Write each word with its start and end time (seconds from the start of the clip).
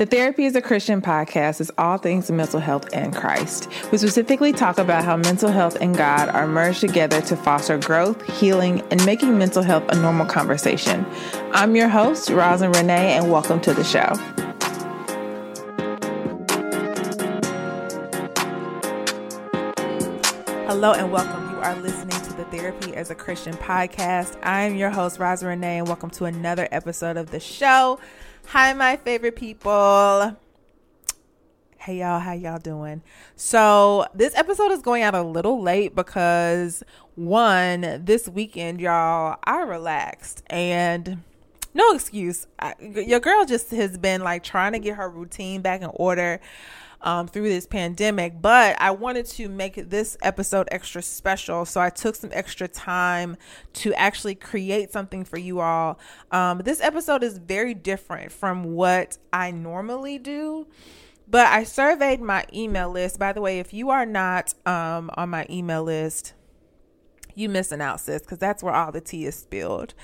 The 0.00 0.06
Therapy 0.06 0.46
is 0.46 0.56
a 0.56 0.62
Christian 0.62 1.02
podcast 1.02 1.60
is 1.60 1.70
all 1.76 1.98
things 1.98 2.30
mental 2.30 2.58
health 2.58 2.88
and 2.94 3.14
Christ. 3.14 3.68
We 3.92 3.98
specifically 3.98 4.50
talk 4.50 4.78
about 4.78 5.04
how 5.04 5.18
mental 5.18 5.50
health 5.50 5.76
and 5.78 5.94
God 5.94 6.30
are 6.30 6.46
merged 6.46 6.80
together 6.80 7.20
to 7.20 7.36
foster 7.36 7.76
growth, 7.76 8.22
healing, 8.40 8.80
and 8.90 9.04
making 9.04 9.36
mental 9.36 9.62
health 9.62 9.84
a 9.90 9.96
normal 9.96 10.24
conversation. 10.24 11.04
I'm 11.52 11.76
your 11.76 11.90
host, 11.90 12.30
Roslyn 12.30 12.72
Renee, 12.72 13.12
and 13.12 13.30
welcome 13.30 13.60
to 13.60 13.74
the 13.74 13.84
show. 13.84 14.14
Hello 20.66 20.94
and 20.94 21.12
welcome. 21.12 21.50
You 21.50 21.58
are 21.58 21.76
listening 21.76 22.18
to 22.22 22.32
the 22.38 22.44
Therapy 22.46 22.96
as 22.96 23.10
a 23.10 23.14
Christian 23.14 23.52
podcast. 23.52 24.38
I 24.42 24.62
am 24.62 24.76
your 24.76 24.88
host, 24.88 25.18
Roslyn 25.18 25.50
Renee, 25.50 25.76
and 25.76 25.86
welcome 25.86 26.08
to 26.12 26.24
another 26.24 26.68
episode 26.72 27.18
of 27.18 27.32
the 27.32 27.40
show. 27.40 28.00
Hi, 28.52 28.72
my 28.72 28.96
favorite 28.96 29.36
people. 29.36 30.36
Hey 31.78 32.00
y'all, 32.00 32.18
how 32.18 32.32
y'all 32.32 32.58
doing? 32.58 33.00
So, 33.36 34.06
this 34.12 34.34
episode 34.34 34.72
is 34.72 34.82
going 34.82 35.04
out 35.04 35.14
a 35.14 35.22
little 35.22 35.62
late 35.62 35.94
because 35.94 36.82
one, 37.14 38.02
this 38.04 38.28
weekend, 38.28 38.80
y'all, 38.80 39.38
I 39.44 39.60
relaxed 39.60 40.42
and 40.48 41.22
no 41.74 41.94
excuse. 41.94 42.46
I, 42.58 42.74
your 42.80 43.20
girl 43.20 43.44
just 43.44 43.70
has 43.70 43.96
been 43.96 44.22
like 44.22 44.42
trying 44.42 44.72
to 44.72 44.78
get 44.78 44.96
her 44.96 45.08
routine 45.08 45.62
back 45.62 45.82
in 45.82 45.90
order 45.94 46.40
um, 47.02 47.28
through 47.28 47.48
this 47.48 47.66
pandemic. 47.66 48.40
But 48.40 48.80
I 48.80 48.90
wanted 48.90 49.26
to 49.26 49.48
make 49.48 49.90
this 49.90 50.16
episode 50.22 50.68
extra 50.70 51.02
special. 51.02 51.64
So 51.64 51.80
I 51.80 51.90
took 51.90 52.16
some 52.16 52.30
extra 52.32 52.68
time 52.68 53.36
to 53.74 53.94
actually 53.94 54.34
create 54.34 54.92
something 54.92 55.24
for 55.24 55.38
you 55.38 55.60
all. 55.60 55.98
Um, 56.30 56.58
this 56.58 56.80
episode 56.80 57.22
is 57.22 57.38
very 57.38 57.74
different 57.74 58.32
from 58.32 58.74
what 58.74 59.18
I 59.32 59.50
normally 59.50 60.18
do. 60.18 60.66
But 61.28 61.46
I 61.46 61.62
surveyed 61.62 62.20
my 62.20 62.44
email 62.52 62.90
list. 62.90 63.18
By 63.18 63.32
the 63.32 63.40
way, 63.40 63.60
if 63.60 63.72
you 63.72 63.90
are 63.90 64.04
not 64.04 64.52
um, 64.66 65.10
on 65.14 65.30
my 65.30 65.46
email 65.48 65.84
list, 65.84 66.34
you 67.34 67.48
missing 67.48 67.80
out, 67.80 68.00
sis, 68.00 68.22
because 68.22 68.38
that's 68.38 68.62
where 68.62 68.74
all 68.74 68.92
the 68.92 69.00
tea 69.00 69.26
is 69.26 69.36
spilled. 69.36 69.94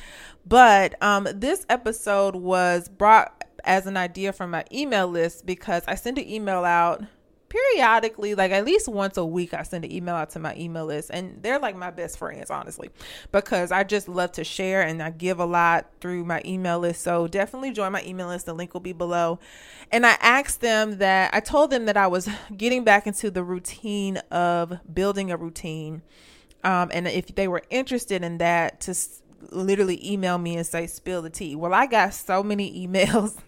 But 0.46 1.00
um, 1.02 1.26
this 1.34 1.66
episode 1.68 2.36
was 2.36 2.88
brought 2.88 3.44
as 3.64 3.86
an 3.86 3.96
idea 3.96 4.32
from 4.32 4.50
my 4.50 4.64
email 4.72 5.08
list 5.08 5.44
because 5.44 5.82
I 5.86 5.96
send 5.96 6.18
an 6.18 6.28
email 6.28 6.64
out 6.64 7.02
periodically 7.48 8.34
like 8.34 8.50
at 8.50 8.64
least 8.64 8.88
once 8.88 9.16
a 9.16 9.24
week 9.24 9.54
i 9.54 9.62
send 9.62 9.84
an 9.84 9.92
email 9.92 10.14
out 10.14 10.30
to 10.30 10.38
my 10.38 10.54
email 10.56 10.84
list 10.84 11.10
and 11.12 11.40
they're 11.42 11.60
like 11.60 11.76
my 11.76 11.90
best 11.90 12.18
friends 12.18 12.50
honestly 12.50 12.90
because 13.30 13.70
i 13.70 13.84
just 13.84 14.08
love 14.08 14.32
to 14.32 14.42
share 14.42 14.82
and 14.82 15.00
i 15.02 15.10
give 15.10 15.38
a 15.38 15.44
lot 15.44 15.86
through 16.00 16.24
my 16.24 16.42
email 16.44 16.78
list. 16.78 17.02
So 17.02 17.28
definitely 17.28 17.72
join 17.72 17.92
my 17.92 18.02
email 18.04 18.28
list. 18.28 18.46
The 18.46 18.52
link 18.52 18.74
will 18.74 18.80
be 18.80 18.92
below. 18.92 19.38
And 19.92 20.04
i 20.04 20.16
asked 20.20 20.60
them 20.60 20.98
that 20.98 21.32
i 21.32 21.40
told 21.40 21.70
them 21.70 21.86
that 21.86 21.96
i 21.96 22.06
was 22.06 22.28
getting 22.56 22.84
back 22.84 23.06
into 23.06 23.30
the 23.30 23.44
routine 23.44 24.16
of 24.30 24.78
building 24.92 25.30
a 25.30 25.36
routine 25.36 26.02
um, 26.66 26.90
and 26.92 27.06
if 27.06 27.34
they 27.34 27.48
were 27.48 27.62
interested 27.70 28.22
in 28.22 28.38
that 28.38 28.80
to 28.82 28.94
literally 29.50 30.00
email 30.12 30.38
me 30.38 30.56
and 30.56 30.66
say 30.66 30.86
spill 30.86 31.22
the 31.22 31.30
tea 31.30 31.54
well 31.54 31.72
i 31.72 31.86
got 31.86 32.12
so 32.12 32.42
many 32.42 32.86
emails 32.86 33.38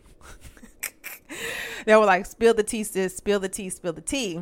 they 1.84 1.96
were 1.96 2.04
like, 2.04 2.26
spill 2.26 2.54
the 2.54 2.62
tea, 2.62 2.84
sis, 2.84 3.16
spill 3.16 3.40
the 3.40 3.48
tea, 3.48 3.70
spill 3.70 3.92
the 3.92 4.00
tea. 4.00 4.40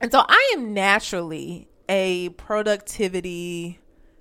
And 0.00 0.12
so 0.12 0.24
I 0.26 0.52
am 0.54 0.74
naturally 0.74 1.68
a 1.88 2.30
productivity, 2.30 3.78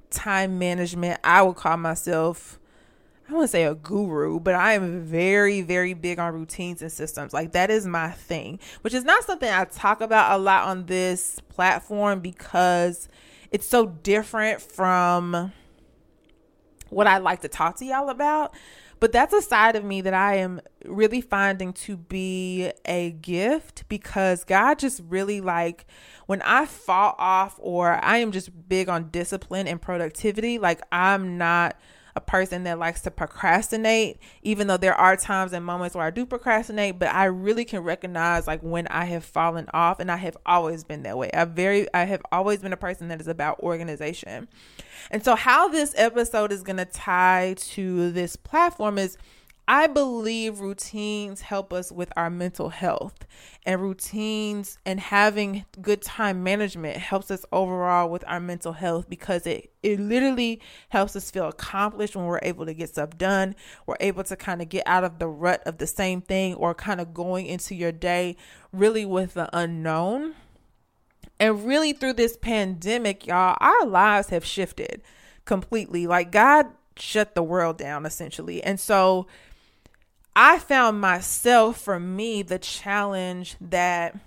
time 0.09 0.59
management. 0.59 1.19
I 1.23 1.41
would 1.41 1.55
call 1.55 1.77
myself, 1.77 2.59
I 3.29 3.33
wouldn't 3.33 3.51
say 3.51 3.63
a 3.63 3.75
guru, 3.75 4.39
but 4.39 4.53
I 4.53 4.73
am 4.73 5.01
very, 5.01 5.61
very 5.61 5.93
big 5.93 6.19
on 6.19 6.33
routines 6.33 6.81
and 6.81 6.91
systems. 6.91 7.33
Like 7.33 7.53
that 7.53 7.71
is 7.71 7.85
my 7.85 8.11
thing, 8.11 8.59
which 8.81 8.93
is 8.93 9.03
not 9.03 9.23
something 9.23 9.49
I 9.49 9.65
talk 9.65 10.01
about 10.01 10.37
a 10.37 10.41
lot 10.41 10.67
on 10.67 10.85
this 10.85 11.39
platform 11.49 12.19
because 12.19 13.07
it's 13.51 13.67
so 13.67 13.85
different 13.85 14.61
from 14.61 15.51
what 16.89 17.07
I 17.07 17.17
like 17.17 17.41
to 17.41 17.47
talk 17.47 17.78
to 17.78 17.85
y'all 17.85 18.09
about. 18.09 18.56
But 19.00 19.11
that's 19.11 19.33
a 19.33 19.41
side 19.41 19.75
of 19.75 19.83
me 19.83 20.01
that 20.01 20.13
I 20.13 20.38
am 20.38 20.61
really 20.85 21.19
finding 21.19 21.73
to 21.73 21.97
be 21.97 22.72
a 22.85 23.11
gift 23.11 23.83
because 23.89 24.44
God 24.45 24.79
just 24.79 25.01
really 25.07 25.41
like 25.41 25.85
when 26.28 26.41
I 26.44 26.66
fall 26.66 27.16
off 27.17 27.59
or 27.61 28.03
I 28.03 28.17
am 28.17 28.31
just 28.31 28.69
big 28.69 28.88
on 28.88 29.09
discipline 29.09 29.67
and 29.67 29.81
productivity, 29.81 30.57
like 30.59 30.81
I'm 30.91 31.38
not 31.38 31.75
a 32.15 32.21
person 32.21 32.63
that 32.63 32.79
likes 32.79 33.01
to 33.01 33.11
procrastinate, 33.11 34.19
even 34.41 34.67
though 34.67 34.77
there 34.77 34.95
are 34.95 35.17
times 35.17 35.51
and 35.51 35.65
moments 35.65 35.95
where 35.95 36.05
I 36.05 36.11
do 36.11 36.25
procrastinate, 36.25 36.97
but 36.97 37.09
I 37.09 37.25
really 37.25 37.65
can 37.65 37.81
recognize 37.81 38.47
like 38.47 38.61
when 38.61 38.87
I 38.87 39.05
have 39.05 39.25
fallen 39.25 39.67
off 39.73 39.99
and 39.99 40.09
I 40.09 40.17
have 40.17 40.37
always 40.45 40.83
been 40.83 41.03
that 41.03 41.17
way. 41.17 41.29
I 41.33 41.43
very 41.45 41.93
I 41.93 42.05
have 42.05 42.21
always 42.31 42.61
been 42.61 42.73
a 42.73 42.77
person 42.77 43.09
that 43.09 43.19
is 43.19 43.27
about 43.27 43.59
organization. 43.59 44.47
And 45.12 45.23
so 45.23 45.35
how 45.35 45.67
this 45.67 45.94
episode 45.97 46.51
is 46.51 46.63
going 46.63 46.77
to 46.77 46.85
tie 46.85 47.56
to 47.57 48.12
this 48.12 48.35
platform 48.35 48.97
is 48.97 49.18
I 49.67 49.88
believe 49.88 50.59
routines 50.59 51.41
help 51.41 51.73
us 51.73 51.91
with 51.91 52.12
our 52.15 52.29
mental 52.29 52.69
health, 52.69 53.25
and 53.65 53.81
routines 53.81 54.77
and 54.85 55.00
having 55.00 55.65
good 55.81 56.01
time 56.01 56.44
management 56.44 56.97
helps 56.97 57.31
us 57.31 57.45
overall 57.51 58.09
with 58.09 58.23
our 58.27 58.39
mental 58.39 58.73
health 58.73 59.09
because 59.09 59.47
it, 59.47 59.71
it 59.81 60.00
literally 60.00 60.62
helps 60.89 61.15
us 61.15 61.31
feel 61.31 61.47
accomplished 61.47 62.15
when 62.15 62.25
we're 62.25 62.39
able 62.44 62.65
to 62.65 62.73
get 62.75 62.89
stuff 62.89 63.17
done. 63.17 63.56
We're 63.88 63.97
able 64.00 64.23
to 64.25 64.35
kind 64.35 64.62
of 64.62 64.69
get 64.69 64.83
out 64.85 65.03
of 65.03 65.17
the 65.17 65.27
rut 65.27 65.63
of 65.65 65.79
the 65.79 65.88
same 65.88 66.21
thing 66.21 66.53
or 66.53 66.75
kind 66.75 67.01
of 67.01 67.13
going 67.13 67.47
into 67.47 67.73
your 67.73 67.91
day 67.91 68.38
really 68.71 69.06
with 69.06 69.33
the 69.33 69.50
unknown. 69.51 70.35
And 71.39 71.65
really, 71.65 71.91
through 71.91 72.13
this 72.13 72.38
pandemic, 72.38 73.27
y'all, 73.27 73.57
our 73.59 73.85
lives 73.85 74.29
have 74.29 74.45
shifted 74.45 75.01
completely. 75.44 76.07
Like, 76.07 76.31
God 76.31 76.68
shut 76.97 77.35
the 77.35 77.44
world 77.44 77.77
down 77.77 78.06
essentially. 78.06 78.63
And 78.63 78.79
so, 78.79 79.27
I 80.35 80.59
found 80.59 80.99
myself, 80.99 81.79
for 81.79 81.99
me, 81.99 82.41
the 82.41 82.59
challenge 82.59 83.55
that 83.61 84.17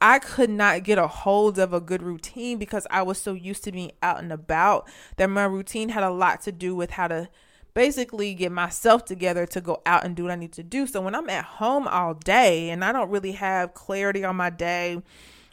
I 0.00 0.18
could 0.18 0.48
not 0.48 0.84
get 0.84 0.96
a 0.96 1.06
hold 1.06 1.58
of 1.58 1.74
a 1.74 1.80
good 1.80 2.02
routine 2.02 2.58
because 2.58 2.86
I 2.90 3.02
was 3.02 3.18
so 3.18 3.34
used 3.34 3.64
to 3.64 3.72
being 3.72 3.92
out 4.02 4.20
and 4.20 4.32
about 4.32 4.88
that 5.16 5.28
my 5.28 5.44
routine 5.44 5.90
had 5.90 6.02
a 6.02 6.10
lot 6.10 6.40
to 6.42 6.52
do 6.52 6.74
with 6.74 6.92
how 6.92 7.08
to 7.08 7.28
basically 7.74 8.32
get 8.32 8.50
myself 8.50 9.04
together 9.04 9.44
to 9.46 9.60
go 9.60 9.82
out 9.84 10.04
and 10.04 10.16
do 10.16 10.22
what 10.22 10.32
I 10.32 10.36
need 10.36 10.52
to 10.54 10.62
do. 10.62 10.86
So 10.86 11.02
when 11.02 11.14
I'm 11.14 11.28
at 11.28 11.44
home 11.44 11.86
all 11.86 12.14
day 12.14 12.70
and 12.70 12.82
I 12.82 12.92
don't 12.92 13.10
really 13.10 13.32
have 13.32 13.74
clarity 13.74 14.24
on 14.24 14.36
my 14.36 14.48
day, 14.48 15.02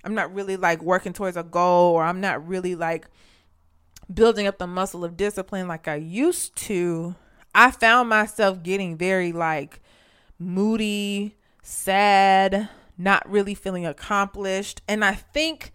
I'm 0.06 0.15
not 0.15 0.33
really 0.33 0.56
like 0.56 0.81
working 0.81 1.12
towards 1.12 1.36
a 1.36 1.44
goal 1.44 1.94
or 1.94 2.04
I'm 2.04 2.21
not 2.21 2.48
really 2.48 2.75
like 2.75 3.07
building 4.12 4.48
up 4.48 4.57
the 4.57 4.68
muscle 4.68 5.04
of 5.04 5.18
discipline 5.18 5.68
like 5.68 5.89
I 5.89 5.95
used 5.95 6.56
to, 6.56 7.15
I 7.54 7.71
found 7.71 8.07
myself 8.07 8.63
getting 8.63 8.95
very 8.95 9.33
like 9.33 9.81
moody, 10.39 11.38
sad, 11.62 12.69
not 12.98 13.30
really 13.30 13.54
feeling 13.54 13.86
accomplished. 13.86 14.81
And 14.88 15.04
I 15.04 15.13
think, 15.13 15.72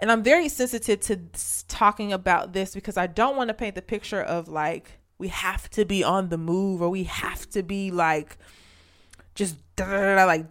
and 0.00 0.10
I'm 0.10 0.22
very 0.22 0.48
sensitive 0.48 1.00
to 1.00 1.20
talking 1.68 2.12
about 2.12 2.52
this 2.52 2.74
because 2.74 2.96
I 2.96 3.06
don't 3.06 3.36
want 3.36 3.48
to 3.48 3.54
paint 3.54 3.74
the 3.74 3.82
picture 3.82 4.22
of 4.22 4.48
like, 4.48 4.98
we 5.18 5.28
have 5.28 5.70
to 5.70 5.84
be 5.84 6.02
on 6.02 6.28
the 6.28 6.38
move 6.38 6.82
or 6.82 6.88
we 6.88 7.04
have 7.04 7.48
to 7.50 7.62
be 7.62 7.90
like 7.90 8.36
just 9.34 9.56
like 9.78 10.46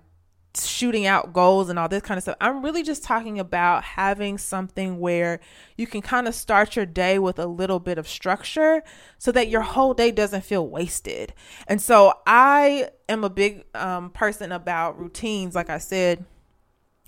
shooting 0.55 1.05
out 1.05 1.33
goals 1.33 1.69
and 1.69 1.79
all 1.79 1.89
this 1.89 2.03
kind 2.03 2.17
of 2.17 2.23
stuff. 2.23 2.37
I'm 2.39 2.63
really 2.63 2.83
just 2.83 3.03
talking 3.03 3.39
about 3.39 3.83
having 3.83 4.37
something 4.37 4.99
where 4.99 5.39
you 5.77 5.87
can 5.87 6.01
kind 6.01 6.27
of 6.27 6.35
start 6.35 6.75
your 6.75 6.85
day 6.85 7.17
with 7.19 7.39
a 7.39 7.47
little 7.47 7.79
bit 7.79 7.97
of 7.97 8.07
structure 8.07 8.83
so 9.17 9.31
that 9.31 9.49
your 9.49 9.61
whole 9.61 9.93
day 9.93 10.11
doesn't 10.11 10.43
feel 10.43 10.67
wasted. 10.67 11.33
And 11.67 11.81
so 11.81 12.13
I 12.27 12.89
am 13.09 13.23
a 13.23 13.29
big 13.29 13.65
um, 13.73 14.11
person 14.11 14.51
about 14.51 14.99
routines, 14.99 15.55
like 15.55 15.69
I 15.69 15.79
said 15.79 16.25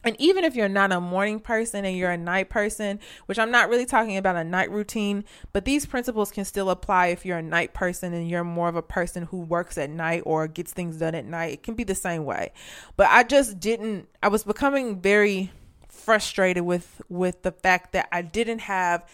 and 0.06 0.16
even 0.19 0.44
if 0.44 0.56
you're 0.56 0.69
not 0.69 0.92
a 0.92 1.02
morning 1.02 1.40
person 1.40 1.84
and 1.84 1.98
you're 1.98 2.12
a 2.12 2.18
night 2.18 2.50
person, 2.50 3.00
which 3.25 3.40
I'm 3.40 3.50
not 3.50 3.69
really 3.69 3.88
talking 3.88 4.18
about 4.18 4.36
a 4.36 4.44
night 4.44 4.69
routine, 4.69 5.25
but 5.52 5.66
these 5.66 5.88
principles 5.88 6.31
can 6.31 6.46
still 6.46 6.69
apply 6.69 7.07
if 7.07 7.25
you're 7.25 7.40
a 7.40 7.44
night 7.44 7.74
person 7.74 8.13
and 8.13 8.30
you're 8.30 8.44
more 8.44 8.69
of 8.69 8.75
a 8.75 8.84
person 8.84 9.24
who 9.24 9.40
works 9.40 9.80
at 9.80 9.90
night 9.90 10.22
or 10.25 10.48
gets 10.48 10.72
things 10.72 10.98
done 10.98 11.16
at 11.16 11.25
night. 11.25 11.54
It 11.54 11.63
can 11.63 11.74
be 11.74 11.84
the 11.84 11.96
same 11.96 12.24
way. 12.24 12.52
But 12.96 13.07
I 13.10 13.24
just 13.24 13.60
didn't 13.60 14.07
I 14.22 14.28
was 14.28 14.44
becoming 14.44 15.02
very 15.02 15.52
frustrated 15.90 16.63
with 16.63 17.01
with 17.10 17.42
the 17.42 17.51
fact 17.51 17.94
that 17.94 18.08
I 18.12 18.22
didn't 18.22 18.60
have 18.60 19.10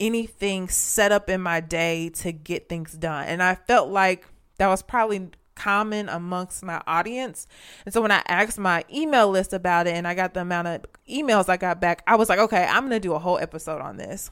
anything 0.00 0.68
set 0.68 1.12
up 1.12 1.28
in 1.28 1.42
my 1.42 1.60
day 1.60 2.08
to 2.08 2.32
get 2.32 2.70
things 2.70 2.92
done. 2.94 3.26
And 3.26 3.42
I 3.42 3.54
felt 3.54 3.90
like 3.90 4.26
that 4.56 4.68
was 4.68 4.82
probably 4.82 5.28
common 5.62 6.08
amongst 6.08 6.64
my 6.64 6.82
audience. 6.86 7.46
And 7.84 7.94
so 7.94 8.02
when 8.02 8.10
I 8.10 8.22
asked 8.26 8.58
my 8.58 8.84
email 8.92 9.28
list 9.30 9.52
about 9.52 9.86
it 9.86 9.94
and 9.94 10.08
I 10.08 10.14
got 10.14 10.34
the 10.34 10.40
amount 10.40 10.68
of 10.68 10.84
emails 11.08 11.48
I 11.48 11.56
got 11.56 11.80
back, 11.80 12.02
I 12.06 12.16
was 12.16 12.28
like, 12.28 12.38
okay, 12.40 12.64
I'm 12.64 12.88
going 12.88 12.90
to 12.90 13.00
do 13.00 13.14
a 13.14 13.18
whole 13.18 13.38
episode 13.38 13.80
on 13.80 13.96
this 13.96 14.30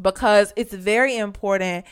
because 0.00 0.52
it's 0.56 0.74
very 0.74 1.16
important 1.16 1.86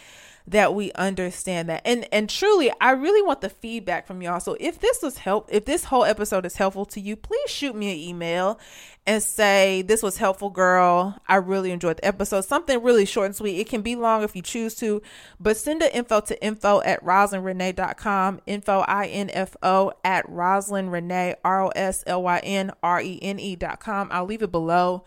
that 0.48 0.74
we 0.74 0.92
understand 0.92 1.68
that. 1.68 1.82
And 1.84 2.06
and 2.12 2.30
truly, 2.30 2.70
I 2.80 2.92
really 2.92 3.22
want 3.22 3.40
the 3.40 3.48
feedback 3.48 4.06
from 4.06 4.22
y'all. 4.22 4.40
So 4.40 4.56
if 4.60 4.78
this 4.78 5.02
was 5.02 5.18
help, 5.18 5.48
if 5.50 5.64
this 5.64 5.84
whole 5.84 6.04
episode 6.04 6.46
is 6.46 6.56
helpful 6.56 6.86
to 6.86 7.00
you, 7.00 7.16
please 7.16 7.50
shoot 7.50 7.74
me 7.74 7.90
an 7.90 7.98
email 8.08 8.60
and 9.06 9.22
say 9.22 9.82
this 9.82 10.02
was 10.02 10.18
helpful, 10.18 10.50
girl. 10.50 11.16
I 11.26 11.36
really 11.36 11.72
enjoyed 11.72 11.98
the 11.98 12.06
episode. 12.06 12.42
Something 12.42 12.82
really 12.82 13.04
short 13.04 13.26
and 13.26 13.36
sweet. 13.36 13.58
It 13.58 13.68
can 13.68 13.82
be 13.82 13.96
long 13.96 14.22
if 14.22 14.36
you 14.36 14.42
choose 14.42 14.74
to, 14.76 15.02
but 15.40 15.56
send 15.56 15.80
the 15.80 15.94
info 15.94 16.20
to 16.20 16.44
info 16.44 16.80
at 16.82 17.04
roslynrenee.com. 17.04 18.40
Info 18.46 18.80
I 18.80 19.06
N 19.06 19.30
F 19.32 19.56
O 19.62 19.92
at 20.04 20.28
Roslyn 20.28 20.90
Renee 20.90 21.34
R 21.44 21.64
O 21.64 21.68
S 21.68 22.04
L 22.06 22.22
Y 22.22 22.38
N 22.38 22.72
R 22.82 23.00
E 23.00 23.18
N 23.20 23.40
E 23.40 23.56
dot 23.56 23.80
com. 23.80 24.08
I'll 24.12 24.26
leave 24.26 24.42
it 24.42 24.52
below. 24.52 25.04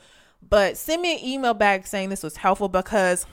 But 0.48 0.78
send 0.78 1.02
me 1.02 1.18
an 1.18 1.26
email 1.26 1.54
back 1.54 1.86
saying 1.86 2.10
this 2.10 2.24
was 2.24 2.38
helpful 2.38 2.70
because 2.70 3.26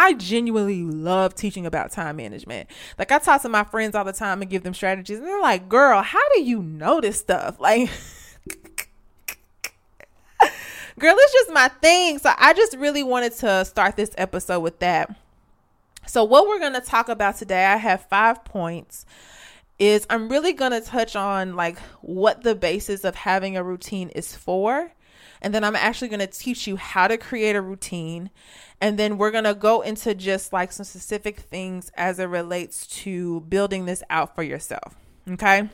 I 0.00 0.12
genuinely 0.12 0.84
love 0.84 1.34
teaching 1.34 1.66
about 1.66 1.90
time 1.90 2.14
management. 2.16 2.70
Like 3.00 3.10
I 3.10 3.18
talk 3.18 3.42
to 3.42 3.48
my 3.48 3.64
friends 3.64 3.96
all 3.96 4.04
the 4.04 4.12
time 4.12 4.40
and 4.40 4.48
give 4.48 4.62
them 4.62 4.72
strategies, 4.72 5.18
and 5.18 5.26
they're 5.26 5.42
like, 5.42 5.68
"Girl, 5.68 6.02
how 6.02 6.22
do 6.34 6.42
you 6.42 6.62
know 6.62 7.00
this 7.00 7.18
stuff?" 7.18 7.58
Like, 7.58 7.90
girl, 11.00 11.16
it's 11.18 11.32
just 11.32 11.50
my 11.52 11.66
thing. 11.82 12.18
So 12.18 12.30
I 12.38 12.52
just 12.52 12.76
really 12.76 13.02
wanted 13.02 13.32
to 13.38 13.64
start 13.64 13.96
this 13.96 14.12
episode 14.16 14.60
with 14.60 14.78
that. 14.78 15.16
So 16.06 16.22
what 16.22 16.46
we're 16.46 16.60
gonna 16.60 16.80
talk 16.80 17.08
about 17.08 17.36
today, 17.36 17.64
I 17.64 17.76
have 17.76 18.06
five 18.06 18.44
points. 18.44 19.04
Is 19.80 20.06
I'm 20.08 20.28
really 20.28 20.52
gonna 20.52 20.80
touch 20.80 21.16
on 21.16 21.56
like 21.56 21.76
what 22.02 22.44
the 22.44 22.54
basis 22.54 23.02
of 23.02 23.16
having 23.16 23.56
a 23.56 23.64
routine 23.64 24.10
is 24.10 24.36
for. 24.36 24.92
And 25.40 25.54
then 25.54 25.64
I'm 25.64 25.76
actually 25.76 26.08
going 26.08 26.20
to 26.20 26.26
teach 26.26 26.66
you 26.66 26.76
how 26.76 27.08
to 27.08 27.16
create 27.16 27.56
a 27.56 27.62
routine 27.62 28.30
and 28.80 28.98
then 28.98 29.18
we're 29.18 29.30
going 29.30 29.44
to 29.44 29.54
go 29.54 29.80
into 29.80 30.14
just 30.14 30.52
like 30.52 30.72
some 30.72 30.84
specific 30.84 31.40
things 31.40 31.90
as 31.96 32.18
it 32.18 32.26
relates 32.26 32.86
to 32.86 33.40
building 33.42 33.86
this 33.86 34.02
out 34.08 34.34
for 34.34 34.42
yourself. 34.42 34.94
Okay. 35.28 35.68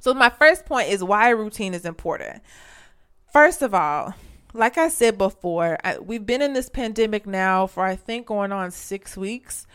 So, 0.00 0.14
my 0.14 0.28
first 0.28 0.64
point 0.66 0.88
is 0.90 1.02
why 1.02 1.30
routine 1.30 1.74
is 1.74 1.84
important. 1.84 2.42
First 3.32 3.62
of 3.62 3.74
all, 3.74 4.14
like 4.52 4.78
I 4.78 4.88
said 4.88 5.16
before, 5.18 5.78
I, 5.82 5.98
we've 5.98 6.26
been 6.26 6.42
in 6.42 6.52
this 6.52 6.68
pandemic 6.68 7.26
now 7.26 7.66
for 7.66 7.84
I 7.84 7.96
think 7.96 8.26
going 8.26 8.52
on 8.52 8.70
six 8.70 9.16
weeks, 9.16 9.66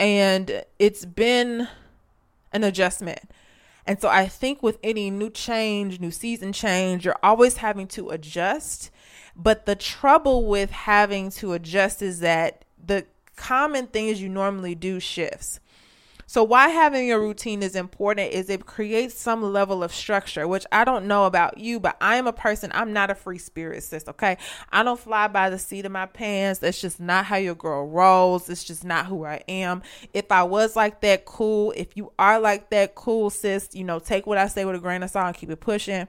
and 0.00 0.64
it's 0.78 1.04
been 1.04 1.68
an 2.52 2.64
adjustment. 2.64 3.20
And 3.86 4.00
so 4.00 4.08
I 4.08 4.26
think 4.28 4.62
with 4.62 4.78
any 4.82 5.10
new 5.10 5.30
change, 5.30 6.00
new 6.00 6.10
season 6.10 6.52
change, 6.52 7.04
you're 7.04 7.18
always 7.22 7.58
having 7.58 7.88
to 7.88 8.10
adjust 8.10 8.90
but 9.36 9.66
the 9.66 9.76
trouble 9.76 10.46
with 10.46 10.70
having 10.70 11.30
to 11.30 11.52
adjust 11.52 12.02
is 12.02 12.20
that 12.20 12.64
the 12.84 13.06
common 13.36 13.86
things 13.86 14.20
you 14.20 14.28
normally 14.28 14.74
do 14.74 15.00
shifts. 15.00 15.60
So 16.32 16.42
why 16.42 16.70
having 16.70 17.12
a 17.12 17.20
routine 17.20 17.62
is 17.62 17.76
important 17.76 18.32
is 18.32 18.48
it 18.48 18.64
creates 18.64 19.14
some 19.14 19.42
level 19.42 19.84
of 19.84 19.92
structure, 19.92 20.48
which 20.48 20.64
I 20.72 20.82
don't 20.82 21.06
know 21.06 21.26
about 21.26 21.58
you, 21.58 21.78
but 21.78 21.98
I 22.00 22.16
am 22.16 22.26
a 22.26 22.32
person, 22.32 22.70
I'm 22.72 22.94
not 22.94 23.10
a 23.10 23.14
free 23.14 23.36
spirit 23.36 23.82
sis, 23.82 24.08
okay? 24.08 24.38
I 24.70 24.82
don't 24.82 24.98
fly 24.98 25.28
by 25.28 25.50
the 25.50 25.58
seat 25.58 25.84
of 25.84 25.92
my 25.92 26.06
pants. 26.06 26.60
That's 26.60 26.80
just 26.80 26.98
not 26.98 27.26
how 27.26 27.36
your 27.36 27.54
girl 27.54 27.86
rolls. 27.86 28.48
It's 28.48 28.64
just 28.64 28.82
not 28.82 29.04
who 29.04 29.26
I 29.26 29.42
am. 29.46 29.82
If 30.14 30.32
I 30.32 30.44
was 30.44 30.74
like 30.74 31.02
that, 31.02 31.26
cool. 31.26 31.74
If 31.76 31.98
you 31.98 32.14
are 32.18 32.40
like 32.40 32.70
that, 32.70 32.94
cool, 32.94 33.28
sis, 33.28 33.68
you 33.74 33.84
know, 33.84 33.98
take 33.98 34.26
what 34.26 34.38
I 34.38 34.46
say 34.46 34.64
with 34.64 34.76
a 34.76 34.78
grain 34.78 35.02
of 35.02 35.10
salt 35.10 35.26
and 35.26 35.36
keep 35.36 35.50
it 35.50 35.60
pushing. 35.60 36.08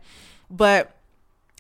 But 0.50 1.03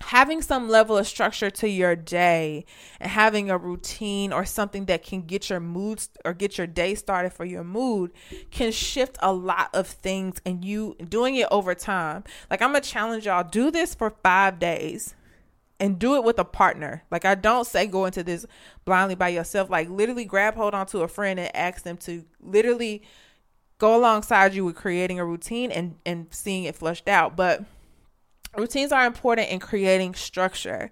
having 0.01 0.41
some 0.41 0.67
level 0.69 0.97
of 0.97 1.07
structure 1.07 1.49
to 1.49 1.69
your 1.69 1.95
day 1.95 2.65
and 2.99 3.09
having 3.11 3.49
a 3.49 3.57
routine 3.57 4.33
or 4.33 4.45
something 4.45 4.85
that 4.85 5.03
can 5.03 5.21
get 5.21 5.50
your 5.50 5.59
mood 5.59 6.01
or 6.25 6.33
get 6.33 6.57
your 6.57 6.67
day 6.67 6.95
started 6.95 7.31
for 7.31 7.45
your 7.45 7.63
mood 7.63 8.12
can 8.51 8.71
shift 8.71 9.17
a 9.21 9.31
lot 9.31 9.69
of 9.73 9.88
things 9.88 10.41
and 10.45 10.65
you 10.65 10.95
doing 11.07 11.35
it 11.35 11.47
over 11.51 11.73
time. 11.73 12.23
Like 12.50 12.62
I'm 12.62 12.69
gonna 12.69 12.81
challenge 12.81 13.25
y'all, 13.25 13.43
do 13.43 13.71
this 13.71 13.95
for 13.95 14.13
five 14.23 14.59
days 14.59 15.15
and 15.79 16.00
do 16.00 16.15
it 16.15 16.23
with 16.23 16.39
a 16.39 16.45
partner. 16.45 17.03
Like 17.12 17.25
I 17.25 17.35
don't 17.35 17.67
say 17.67 17.88
go 17.88 18.05
into 18.05 18.23
this 18.23 18.45
blindly 18.85 19.15
by 19.15 19.29
yourself. 19.29 19.69
Like 19.69 19.89
literally 19.89 20.25
grab 20.25 20.55
hold 20.55 20.73
onto 20.73 21.01
a 21.01 21.07
friend 21.07 21.39
and 21.39 21.55
ask 21.55 21.83
them 21.83 21.97
to 21.97 22.25
literally 22.41 23.03
go 23.77 23.95
alongside 23.95 24.53
you 24.53 24.65
with 24.65 24.75
creating 24.75 25.19
a 25.19 25.25
routine 25.25 25.71
and 25.71 25.95
and 26.05 26.27
seeing 26.31 26.63
it 26.65 26.75
flushed 26.75 27.07
out. 27.07 27.35
But 27.35 27.63
routines 28.57 28.91
are 28.91 29.05
important 29.05 29.50
in 29.50 29.60
creating 29.60 30.15
structure 30.15 30.91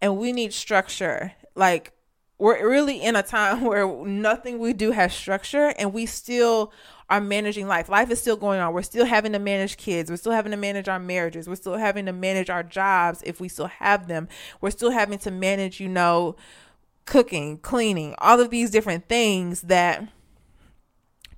and 0.00 0.16
we 0.18 0.32
need 0.32 0.52
structure. 0.52 1.32
Like 1.54 1.92
we're 2.38 2.68
really 2.68 3.00
in 3.00 3.16
a 3.16 3.22
time 3.22 3.60
where 3.64 3.86
nothing 4.04 4.58
we 4.58 4.72
do 4.72 4.92
has 4.92 5.14
structure 5.14 5.74
and 5.78 5.92
we 5.92 6.06
still 6.06 6.72
are 7.08 7.20
managing 7.20 7.66
life. 7.66 7.88
Life 7.88 8.10
is 8.10 8.20
still 8.20 8.36
going 8.36 8.60
on. 8.60 8.72
We're 8.72 8.82
still 8.82 9.04
having 9.04 9.32
to 9.32 9.38
manage 9.38 9.76
kids. 9.76 10.10
We're 10.10 10.16
still 10.16 10.32
having 10.32 10.52
to 10.52 10.56
manage 10.56 10.88
our 10.88 11.00
marriages. 11.00 11.48
We're 11.48 11.56
still 11.56 11.76
having 11.76 12.06
to 12.06 12.12
manage 12.12 12.48
our 12.48 12.62
jobs 12.62 13.22
if 13.26 13.40
we 13.40 13.48
still 13.48 13.66
have 13.66 14.06
them. 14.06 14.28
We're 14.60 14.70
still 14.70 14.90
having 14.90 15.18
to 15.20 15.30
manage 15.30 15.80
you 15.80 15.88
know 15.88 16.36
cooking 17.06 17.58
cleaning 17.58 18.14
all 18.18 18.40
of 18.40 18.50
these 18.50 18.70
different 18.70 19.08
things 19.08 19.62
that 19.62 20.06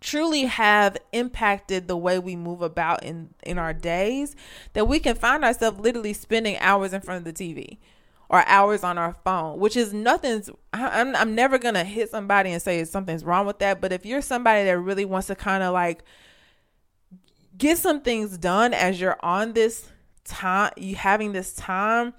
truly 0.03 0.45
have 0.47 0.97
impacted 1.13 1.89
the 1.89 1.97
way 1.97 2.19
we 2.19 2.37
move 2.37 2.61
about 2.61 3.03
in 3.05 3.31
in 3.45 3.59
our 3.59 3.73
days 3.73 4.37
that 4.75 4.87
we 4.87 4.99
can 4.99 5.15
find 5.15 5.45
ourselves 5.45 5.79
literally 5.79 6.13
spending 6.13 6.57
hours 6.59 6.93
in 6.93 7.01
front 7.01 7.27
of 7.27 7.37
the 7.37 7.55
TV 7.55 7.79
or 8.29 8.43
hours 8.47 8.83
on 8.83 8.99
our 8.99 9.15
phone, 9.25 9.59
which 9.59 9.77
is 9.77 9.93
nothing's. 9.93 10.51
I'm, 10.73 11.15
I'm 11.15 11.35
never 11.35 11.59
gonna 11.59 11.85
hit 11.85 12.11
somebody 12.11 12.51
and 12.51 12.61
say 12.61 12.83
something's 12.85 13.25
wrong 13.25 13.47
with 13.47 13.59
that. 13.61 13.81
But 13.81 13.93
if 13.93 14.05
you're 14.05 14.23
somebody 14.23 14.65
that 14.65 14.79
really 14.79 15.05
wants 15.05 15.29
to 15.29 15.35
kind 15.35 15.63
of 15.63 15.73
like 15.73 16.03
get 17.57 17.79
some 17.79 18.01
things 18.01 18.37
done 18.39 18.75
as 18.75 19.01
you're 19.01 19.19
on 19.23 19.53
this 19.53 19.89
time, 20.25 20.73
you 20.77 20.97
having 20.97 21.33
this 21.33 21.55
time, 21.55 22.15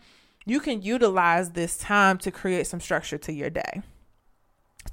you 0.45 0.59
can 0.59 0.81
utilize 0.81 1.51
this 1.51 1.77
time 1.77 2.17
to 2.19 2.31
create 2.31 2.67
some 2.67 2.79
structure 2.79 3.17
to 3.17 3.33
your 3.33 3.49
day. 3.49 3.81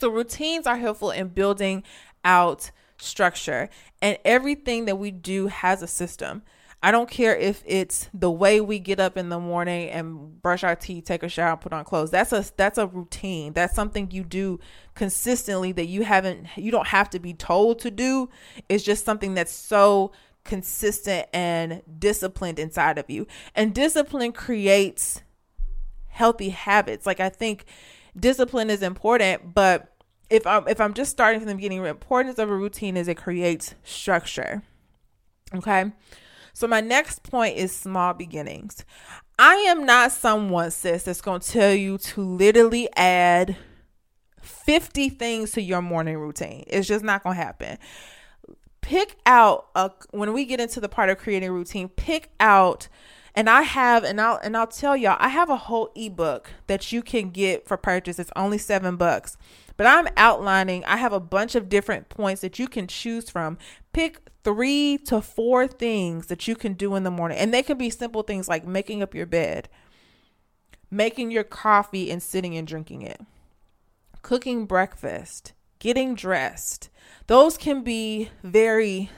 So 0.00 0.08
routines 0.08 0.66
are 0.66 0.76
helpful 0.76 1.10
in 1.10 1.28
building 1.28 1.82
out 2.24 2.70
structure 2.98 3.68
and 4.02 4.18
everything 4.24 4.84
that 4.84 4.96
we 4.96 5.10
do 5.10 5.46
has 5.48 5.82
a 5.82 5.86
system. 5.86 6.42
I 6.82 6.90
don't 6.92 7.10
care 7.10 7.36
if 7.36 7.62
it's 7.66 8.08
the 8.14 8.30
way 8.30 8.60
we 8.60 8.78
get 8.78 8.98
up 9.00 9.18
in 9.18 9.28
the 9.28 9.38
morning 9.38 9.90
and 9.90 10.40
brush 10.40 10.64
our 10.64 10.74
teeth, 10.74 11.04
take 11.04 11.22
a 11.22 11.28
shower, 11.28 11.56
put 11.56 11.74
on 11.74 11.84
clothes. 11.84 12.10
That's 12.10 12.32
a 12.32 12.44
that's 12.56 12.78
a 12.78 12.86
routine. 12.86 13.52
That's 13.52 13.74
something 13.74 14.10
you 14.10 14.24
do 14.24 14.60
consistently 14.94 15.72
that 15.72 15.86
you 15.86 16.04
haven't 16.04 16.46
you 16.56 16.70
don't 16.70 16.86
have 16.86 17.10
to 17.10 17.18
be 17.18 17.34
told 17.34 17.80
to 17.80 17.90
do. 17.90 18.30
It's 18.70 18.82
just 18.82 19.04
something 19.04 19.34
that's 19.34 19.52
so 19.52 20.12
consistent 20.44 21.26
and 21.34 21.82
disciplined 21.98 22.58
inside 22.58 22.96
of 22.96 23.10
you. 23.10 23.26
And 23.54 23.74
discipline 23.74 24.32
creates 24.32 25.22
healthy 26.08 26.48
habits. 26.48 27.04
Like 27.04 27.20
I 27.20 27.28
think 27.28 27.66
discipline 28.18 28.70
is 28.70 28.82
important, 28.82 29.54
but 29.54 29.94
if 30.30 30.46
I'm 30.46 30.66
if 30.68 30.80
I'm 30.80 30.94
just 30.94 31.10
starting 31.10 31.40
from 31.40 31.48
the 31.48 31.54
beginning, 31.54 31.82
the 31.82 31.88
importance 31.88 32.38
of 32.38 32.48
a 32.48 32.56
routine 32.56 32.96
is 32.96 33.08
it 33.08 33.16
creates 33.16 33.74
structure. 33.82 34.62
Okay. 35.54 35.92
So 36.52 36.66
my 36.66 36.80
next 36.80 37.22
point 37.22 37.56
is 37.56 37.74
small 37.74 38.14
beginnings. 38.14 38.84
I 39.38 39.54
am 39.54 39.86
not 39.86 40.12
someone, 40.12 40.70
sis, 40.70 41.04
that's 41.04 41.20
going 41.20 41.40
to 41.40 41.48
tell 41.50 41.72
you 41.72 41.96
to 41.98 42.22
literally 42.22 42.88
add 42.94 43.56
50 44.42 45.08
things 45.10 45.52
to 45.52 45.62
your 45.62 45.80
morning 45.80 46.18
routine. 46.18 46.64
It's 46.66 46.86
just 46.86 47.04
not 47.04 47.22
going 47.22 47.36
to 47.36 47.42
happen. 47.42 47.78
Pick 48.82 49.16
out 49.24 49.68
a, 49.74 49.90
when 50.10 50.32
we 50.32 50.44
get 50.44 50.60
into 50.60 50.80
the 50.80 50.88
part 50.88 51.08
of 51.08 51.18
creating 51.18 51.50
routine, 51.50 51.88
pick 51.88 52.30
out 52.40 52.88
and 53.34 53.48
I 53.48 53.62
have 53.62 54.04
and 54.04 54.20
I'll 54.20 54.38
and 54.42 54.56
I'll 54.56 54.66
tell 54.66 54.96
y'all, 54.96 55.16
I 55.18 55.28
have 55.28 55.50
a 55.50 55.56
whole 55.56 55.90
ebook 55.94 56.50
that 56.66 56.92
you 56.92 57.02
can 57.02 57.30
get 57.30 57.66
for 57.66 57.76
purchase. 57.76 58.18
It's 58.18 58.32
only 58.36 58.58
7 58.58 58.96
bucks. 58.96 59.36
But 59.76 59.86
I'm 59.86 60.08
outlining, 60.16 60.84
I 60.84 60.98
have 60.98 61.14
a 61.14 61.20
bunch 61.20 61.54
of 61.54 61.70
different 61.70 62.10
points 62.10 62.42
that 62.42 62.58
you 62.58 62.68
can 62.68 62.86
choose 62.86 63.30
from. 63.30 63.56
Pick 63.94 64.20
three 64.44 64.98
to 65.06 65.22
four 65.22 65.66
things 65.66 66.26
that 66.26 66.46
you 66.46 66.54
can 66.54 66.74
do 66.74 66.94
in 66.96 67.02
the 67.02 67.10
morning. 67.10 67.38
And 67.38 67.52
they 67.52 67.62
can 67.62 67.78
be 67.78 67.88
simple 67.88 68.22
things 68.22 68.48
like 68.48 68.66
making 68.66 69.02
up 69.02 69.14
your 69.14 69.24
bed, 69.24 69.70
making 70.90 71.30
your 71.30 71.44
coffee 71.44 72.10
and 72.10 72.22
sitting 72.22 72.56
and 72.56 72.66
drinking 72.66 73.02
it, 73.02 73.20
cooking 74.20 74.66
breakfast, 74.66 75.54
getting 75.78 76.14
dressed. 76.14 76.90
Those 77.26 77.56
can 77.56 77.82
be 77.82 78.28
very 78.42 79.08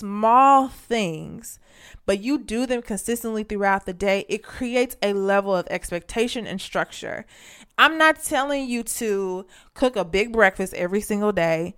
small 0.00 0.68
things, 0.68 1.58
but 2.06 2.20
you 2.20 2.38
do 2.38 2.66
them 2.66 2.82
consistently 2.82 3.44
throughout 3.44 3.86
the 3.86 3.92
day. 3.92 4.24
It 4.28 4.42
creates 4.42 4.96
a 5.02 5.12
level 5.12 5.54
of 5.54 5.66
expectation 5.68 6.46
and 6.46 6.60
structure. 6.60 7.26
I'm 7.76 7.98
not 7.98 8.22
telling 8.22 8.68
you 8.68 8.82
to 8.82 9.46
cook 9.74 9.96
a 9.96 10.04
big 10.04 10.32
breakfast 10.32 10.74
every 10.74 11.00
single 11.00 11.32
day 11.32 11.74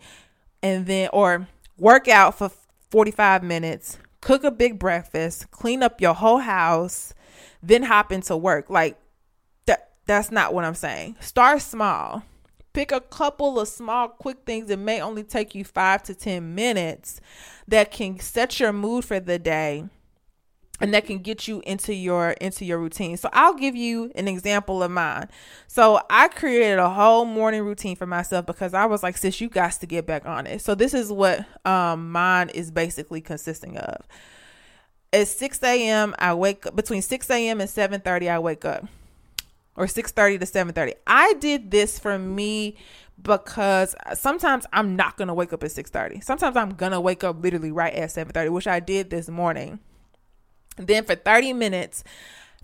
and 0.63 0.87
then, 0.87 1.11
or 1.13 1.49
work 1.79 2.09
out 2.09 2.39
for 2.39 2.51
45 2.91 3.43
minutes, 3.43 3.99
cook 4.21 4.45
a 4.45 4.51
big 4.51 4.79
breakfast, 4.79 5.51
clean 5.51 5.83
up 5.83 6.01
your 6.01 6.15
whole 6.15 6.39
house, 6.39 7.13
then 7.63 7.83
hop 7.85 8.13
into 8.13 8.37
work. 8.37 8.71
Like 8.71 8.99
that 9.67 9.91
that's 10.07 10.31
not 10.31 10.55
what 10.55 10.65
I'm 10.65 10.75
saying. 10.75 11.17
Start 11.21 11.61
small. 11.61 12.23
Pick 12.73 12.91
a 12.93 13.01
couple 13.01 13.61
of 13.61 13.69
small 13.69 14.09
quick 14.09 14.39
things 14.47 14.69
that 14.69 14.79
may 14.79 15.01
only 15.01 15.25
take 15.25 15.55
you 15.55 15.65
5 15.65 16.03
to 16.05 16.15
10 16.15 16.55
minutes 16.55 17.21
that 17.69 17.91
can 17.91 18.19
set 18.19 18.59
your 18.59 18.73
mood 18.73 19.05
for 19.05 19.21
the 19.21 19.39
day 19.39 19.85
and 20.83 20.93
that 20.93 21.07
can 21.07 21.19
get 21.19 21.47
you 21.47 21.63
into 21.65 21.95
your 21.95 22.31
into 22.33 22.65
your 22.65 22.79
routine. 22.79 23.17
So 23.17 23.29
I'll 23.33 23.55
give 23.55 23.77
you 23.77 24.11
an 24.17 24.27
example 24.27 24.83
of 24.83 24.91
mine. 24.91 25.29
So 25.69 26.01
I 26.11 26.27
created 26.29 26.79
a 26.81 26.91
whole 26.91 27.25
morning 27.25 27.63
routine 27.63 27.95
for 27.95 28.07
myself 28.07 28.47
because 28.47 28.75
I 28.75 28.87
was 28.87 29.03
like, 29.03 29.17
sis, 29.17 29.41
you 29.41 29.49
got 29.49 29.73
to 29.73 29.87
get 29.87 30.07
back 30.07 30.27
on 30.27 30.47
it. 30.47 30.61
So 30.61 30.75
this 30.75 30.93
is 30.93 31.13
what 31.13 31.47
um 31.65 32.11
mine 32.11 32.49
is 32.51 32.71
basically 32.71 33.21
consisting 33.21 33.79
of. 33.79 34.07
At 35.13 35.29
6 35.29 35.63
a.m. 35.63 36.15
I 36.19 36.35
wake 36.35 36.67
up 36.67 36.75
between 36.75 37.03
6 37.03 37.31
a.m. 37.31 37.61
and 37.61 37.71
7:30 37.71 38.31
I 38.31 38.39
wake 38.41 38.65
up. 38.65 38.87
Or 39.77 39.87
6:30 39.87 40.39
to 40.39 40.47
7:30. 40.47 40.95
I 41.07 41.35
did 41.35 41.71
this 41.71 41.99
for 41.99 42.19
me 42.19 42.77
because 43.21 43.95
sometimes 44.15 44.67
I'm 44.73 44.97
not 44.97 45.17
gonna 45.17 45.35
wake 45.35 45.53
up 45.53 45.65
at 45.65 45.73
6:30. 45.73 46.21
Sometimes 46.21 46.57
I'm 46.57 46.75
gonna 46.75 47.01
wake 47.01 47.25
up 47.25 47.43
literally 47.43 47.73
right 47.73 47.95
at 47.95 48.11
7:30, 48.11 48.51
which 48.51 48.67
I 48.67 48.81
did 48.81 49.11
this 49.11 49.29
morning 49.29 49.79
then 50.77 51.05
for 51.05 51.15
30 51.15 51.53
minutes 51.53 52.05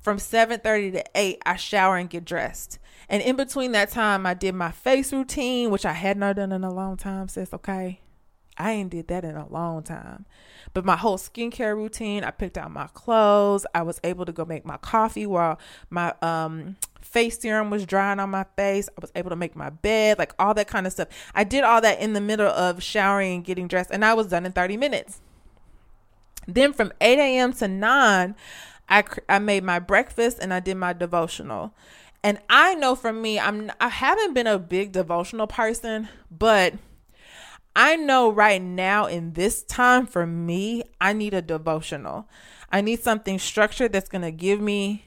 from 0.00 0.18
7:30 0.18 0.92
to 0.92 1.04
8, 1.14 1.42
I 1.44 1.56
shower 1.56 1.96
and 1.96 2.08
get 2.08 2.24
dressed. 2.24 2.78
And 3.08 3.22
in 3.22 3.36
between 3.36 3.72
that 3.72 3.90
time, 3.90 4.26
I 4.26 4.34
did 4.34 4.54
my 4.54 4.70
face 4.70 5.12
routine, 5.12 5.70
which 5.70 5.86
I 5.86 5.92
had 5.92 6.16
not 6.16 6.36
done 6.36 6.52
in 6.52 6.64
a 6.64 6.72
long 6.72 6.96
time, 6.96 7.28
sis, 7.28 7.52
okay? 7.54 8.00
I 8.56 8.72
ain't 8.72 8.90
did 8.90 9.08
that 9.08 9.24
in 9.24 9.36
a 9.36 9.48
long 9.48 9.82
time. 9.82 10.26
But 10.74 10.84
my 10.84 10.96
whole 10.96 11.16
skincare 11.16 11.76
routine, 11.76 12.24
I 12.24 12.32
picked 12.32 12.58
out 12.58 12.72
my 12.72 12.88
clothes. 12.88 13.64
I 13.72 13.82
was 13.82 14.00
able 14.02 14.24
to 14.26 14.32
go 14.32 14.44
make 14.44 14.64
my 14.66 14.76
coffee 14.78 15.26
while 15.26 15.58
my 15.90 16.12
um 16.22 16.76
face 17.00 17.38
serum 17.38 17.70
was 17.70 17.86
drying 17.86 18.20
on 18.20 18.30
my 18.30 18.44
face. 18.56 18.88
I 18.88 19.00
was 19.00 19.12
able 19.14 19.30
to 19.30 19.36
make 19.36 19.56
my 19.56 19.70
bed, 19.70 20.18
like 20.18 20.34
all 20.38 20.54
that 20.54 20.68
kind 20.68 20.86
of 20.86 20.92
stuff. 20.92 21.08
I 21.34 21.44
did 21.44 21.64
all 21.64 21.80
that 21.80 22.00
in 22.00 22.12
the 22.12 22.20
middle 22.20 22.48
of 22.48 22.82
showering 22.82 23.36
and 23.36 23.44
getting 23.44 23.68
dressed, 23.68 23.90
and 23.90 24.04
I 24.04 24.14
was 24.14 24.28
done 24.28 24.46
in 24.46 24.52
30 24.52 24.76
minutes. 24.76 25.20
Then 26.46 26.72
from 26.72 26.92
8 27.00 27.18
a.m. 27.18 27.52
to 27.54 27.68
9, 27.68 28.34
I, 28.88 29.04
I 29.28 29.38
made 29.38 29.64
my 29.64 29.78
breakfast 29.78 30.38
and 30.40 30.52
I 30.52 30.60
did 30.60 30.76
my 30.76 30.94
devotional. 30.94 31.74
And 32.22 32.38
I 32.48 32.74
know 32.74 32.96
for 32.96 33.12
me, 33.12 33.38
I'm 33.38 33.70
I 33.80 33.88
haven't 33.88 34.34
been 34.34 34.46
a 34.46 34.58
big 34.58 34.92
devotional 34.92 35.46
person, 35.46 36.08
but 36.30 36.74
I 37.76 37.94
know 37.96 38.32
right 38.32 38.60
now 38.60 39.06
in 39.06 39.34
this 39.34 39.62
time 39.62 40.06
for 40.06 40.26
me, 40.26 40.82
I 41.00 41.12
need 41.12 41.32
a 41.32 41.42
devotional. 41.42 42.28
I 42.72 42.80
need 42.80 43.00
something 43.00 43.38
structured 43.38 43.92
that's 43.92 44.08
going 44.08 44.22
to 44.22 44.32
give 44.32 44.60
me 44.60 45.04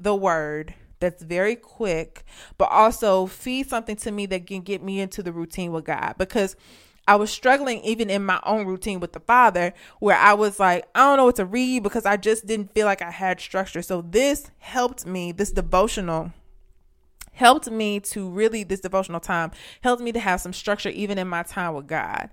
the 0.00 0.14
word 0.14 0.74
that's 1.00 1.22
very 1.22 1.56
quick, 1.56 2.24
but 2.56 2.70
also 2.70 3.26
feed 3.26 3.68
something 3.68 3.96
to 3.96 4.10
me 4.10 4.26
that 4.26 4.46
can 4.46 4.62
get 4.62 4.82
me 4.82 5.00
into 5.00 5.22
the 5.22 5.32
routine 5.32 5.72
with 5.72 5.84
God 5.84 6.14
because 6.18 6.56
I 7.06 7.16
was 7.16 7.30
struggling 7.30 7.80
even 7.84 8.10
in 8.10 8.24
my 8.24 8.38
own 8.44 8.66
routine 8.66 9.00
with 9.00 9.14
the 9.14 9.20
father, 9.20 9.72
where 9.98 10.16
I 10.16 10.34
was 10.34 10.60
like, 10.60 10.86
I 10.94 11.00
don't 11.00 11.16
know 11.16 11.24
what 11.24 11.36
to 11.36 11.46
read 11.46 11.82
because 11.82 12.04
I 12.04 12.18
just 12.18 12.46
didn't 12.46 12.74
feel 12.74 12.84
like 12.84 13.00
I 13.00 13.10
had 13.10 13.40
structure. 13.40 13.80
So 13.80 14.02
this 14.02 14.50
helped 14.58 15.06
me, 15.06 15.32
this 15.32 15.50
devotional 15.50 16.32
helped 17.32 17.70
me 17.70 18.00
to 18.00 18.28
really, 18.28 18.64
this 18.64 18.80
devotional 18.80 19.20
time 19.20 19.52
helped 19.82 20.02
me 20.02 20.12
to 20.12 20.20
have 20.20 20.40
some 20.40 20.52
structure 20.52 20.90
even 20.90 21.16
in 21.18 21.28
my 21.28 21.42
time 21.44 21.72
with 21.72 21.86
God. 21.86 22.28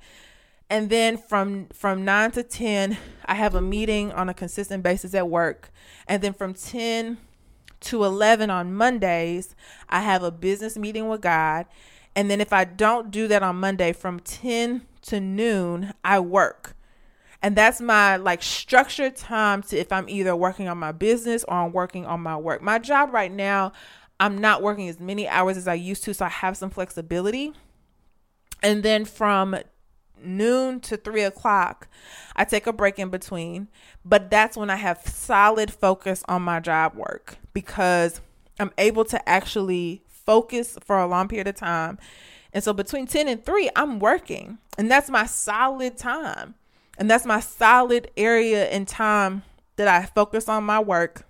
And 0.69 0.89
then 0.89 1.17
from 1.17 1.67
from 1.67 2.03
9 2.03 2.31
to 2.31 2.43
10, 2.43 2.97
I 3.25 3.35
have 3.35 3.55
a 3.55 3.61
meeting 3.61 4.11
on 4.11 4.29
a 4.29 4.33
consistent 4.33 4.83
basis 4.83 5.13
at 5.13 5.29
work. 5.29 5.71
And 6.07 6.21
then 6.21 6.33
from 6.33 6.53
10 6.53 7.17
to 7.85 8.03
11 8.03 8.49
on 8.49 8.73
Mondays, 8.73 9.55
I 9.89 10.01
have 10.01 10.23
a 10.23 10.31
business 10.31 10.77
meeting 10.77 11.07
with 11.07 11.21
God. 11.21 11.65
And 12.15 12.31
then 12.31 12.39
if 12.39 12.53
I 12.53 12.63
don't 12.63 13.11
do 13.11 13.27
that 13.27 13.43
on 13.43 13.57
Monday 13.57 13.91
from 13.93 14.19
10 14.19 14.85
to 15.03 15.19
noon, 15.19 15.93
I 16.03 16.19
work. 16.19 16.75
And 17.41 17.55
that's 17.55 17.79
my 17.79 18.15
like 18.15 18.41
structured 18.41 19.15
time 19.15 19.61
to 19.63 19.77
if 19.77 19.91
I'm 19.91 20.09
either 20.09 20.35
working 20.35 20.67
on 20.67 20.77
my 20.77 20.91
business 20.91 21.43
or 21.47 21.55
I'm 21.55 21.73
working 21.73 22.05
on 22.05 22.21
my 22.21 22.37
work. 22.37 22.61
My 22.61 22.79
job 22.79 23.13
right 23.13 23.31
now, 23.31 23.71
I'm 24.19 24.37
not 24.37 24.63
working 24.63 24.89
as 24.89 24.99
many 24.99 25.27
hours 25.27 25.57
as 25.57 25.67
I 25.67 25.73
used 25.73 26.03
to, 26.05 26.13
so 26.13 26.25
I 26.25 26.29
have 26.29 26.57
some 26.57 26.69
flexibility. 26.69 27.53
And 28.63 28.81
then 28.81 29.05
from 29.05 29.57
noon 30.21 30.79
to 30.81 30.97
three 30.97 31.23
o'clock, 31.23 31.87
I 32.35 32.45
take 32.45 32.67
a 32.67 32.73
break 32.73 32.99
in 32.99 33.09
between. 33.09 33.67
But 34.03 34.29
that's 34.29 34.57
when 34.57 34.69
I 34.69 34.75
have 34.75 35.01
solid 35.05 35.71
focus 35.71 36.23
on 36.27 36.41
my 36.41 36.59
job 36.59 36.95
work 36.95 37.37
because 37.53 38.21
I'm 38.59 38.71
able 38.77 39.05
to 39.05 39.29
actually 39.29 40.03
focus 40.07 40.77
for 40.83 40.97
a 40.99 41.07
long 41.07 41.27
period 41.27 41.47
of 41.47 41.55
time. 41.55 41.97
And 42.53 42.63
so 42.63 42.71
between 42.73 43.05
10 43.07 43.27
and 43.27 43.45
3, 43.45 43.69
I'm 43.75 43.99
working. 43.99 44.59
And 44.77 44.89
that's 44.89 45.09
my 45.09 45.25
solid 45.25 45.97
time. 45.97 46.55
And 46.97 47.09
that's 47.09 47.25
my 47.25 47.39
solid 47.39 48.09
area 48.15 48.69
in 48.69 48.85
time 48.85 49.43
that 49.75 49.87
I 49.87 50.05
focus 50.05 50.47
on 50.47 50.63
my 50.63 50.79
work. 50.79 51.25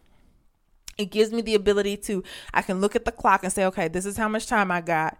It 0.97 1.05
gives 1.05 1.31
me 1.31 1.41
the 1.41 1.55
ability 1.55 1.97
to, 1.97 2.23
I 2.53 2.61
can 2.61 2.79
look 2.79 2.95
at 2.95 3.05
the 3.05 3.11
clock 3.11 3.43
and 3.43 3.51
say, 3.51 3.65
okay, 3.65 3.87
this 3.87 4.05
is 4.05 4.17
how 4.17 4.29
much 4.29 4.47
time 4.47 4.71
I 4.71 4.81
got. 4.81 5.17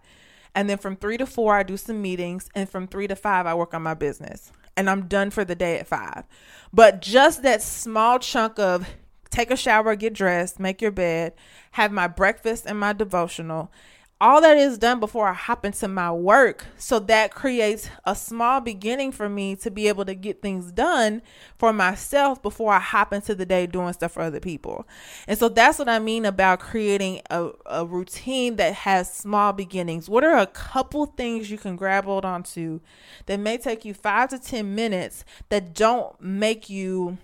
And 0.56 0.70
then 0.70 0.78
from 0.78 0.96
three 0.96 1.18
to 1.18 1.26
four, 1.26 1.54
I 1.54 1.62
do 1.62 1.76
some 1.76 2.00
meetings. 2.00 2.48
And 2.54 2.68
from 2.68 2.88
three 2.88 3.06
to 3.06 3.14
five, 3.14 3.46
I 3.46 3.54
work 3.54 3.74
on 3.74 3.82
my 3.82 3.94
business. 3.94 4.50
And 4.74 4.88
I'm 4.88 5.06
done 5.06 5.30
for 5.30 5.44
the 5.44 5.54
day 5.54 5.78
at 5.78 5.86
five. 5.86 6.24
But 6.72 7.02
just 7.02 7.42
that 7.42 7.62
small 7.62 8.18
chunk 8.18 8.58
of 8.58 8.88
take 9.30 9.50
a 9.50 9.56
shower, 9.56 9.94
get 9.94 10.14
dressed, 10.14 10.58
make 10.58 10.80
your 10.80 10.90
bed, 10.90 11.34
have 11.72 11.92
my 11.92 12.08
breakfast 12.08 12.64
and 12.66 12.80
my 12.80 12.94
devotional. 12.94 13.70
All 14.18 14.40
that 14.40 14.56
is 14.56 14.78
done 14.78 14.98
before 14.98 15.28
I 15.28 15.34
hop 15.34 15.66
into 15.66 15.88
my 15.88 16.10
work. 16.10 16.64
So 16.78 16.98
that 17.00 17.34
creates 17.34 17.90
a 18.06 18.16
small 18.16 18.62
beginning 18.62 19.12
for 19.12 19.28
me 19.28 19.56
to 19.56 19.70
be 19.70 19.88
able 19.88 20.06
to 20.06 20.14
get 20.14 20.40
things 20.40 20.72
done 20.72 21.20
for 21.58 21.70
myself 21.70 22.42
before 22.42 22.72
I 22.72 22.78
hop 22.78 23.12
into 23.12 23.34
the 23.34 23.44
day 23.44 23.66
doing 23.66 23.92
stuff 23.92 24.12
for 24.12 24.22
other 24.22 24.40
people. 24.40 24.88
And 25.28 25.38
so 25.38 25.50
that's 25.50 25.78
what 25.78 25.90
I 25.90 25.98
mean 25.98 26.24
about 26.24 26.60
creating 26.60 27.20
a, 27.28 27.50
a 27.66 27.84
routine 27.84 28.56
that 28.56 28.72
has 28.72 29.12
small 29.12 29.52
beginnings. 29.52 30.08
What 30.08 30.24
are 30.24 30.38
a 30.38 30.46
couple 30.46 31.04
things 31.04 31.50
you 31.50 31.58
can 31.58 31.76
grab 31.76 32.06
hold 32.06 32.24
onto 32.24 32.80
that 33.26 33.38
may 33.38 33.58
take 33.58 33.84
you 33.84 33.92
five 33.92 34.30
to 34.30 34.38
10 34.38 34.74
minutes 34.74 35.26
that 35.50 35.74
don't 35.74 36.18
make 36.22 36.70
you 36.70 37.18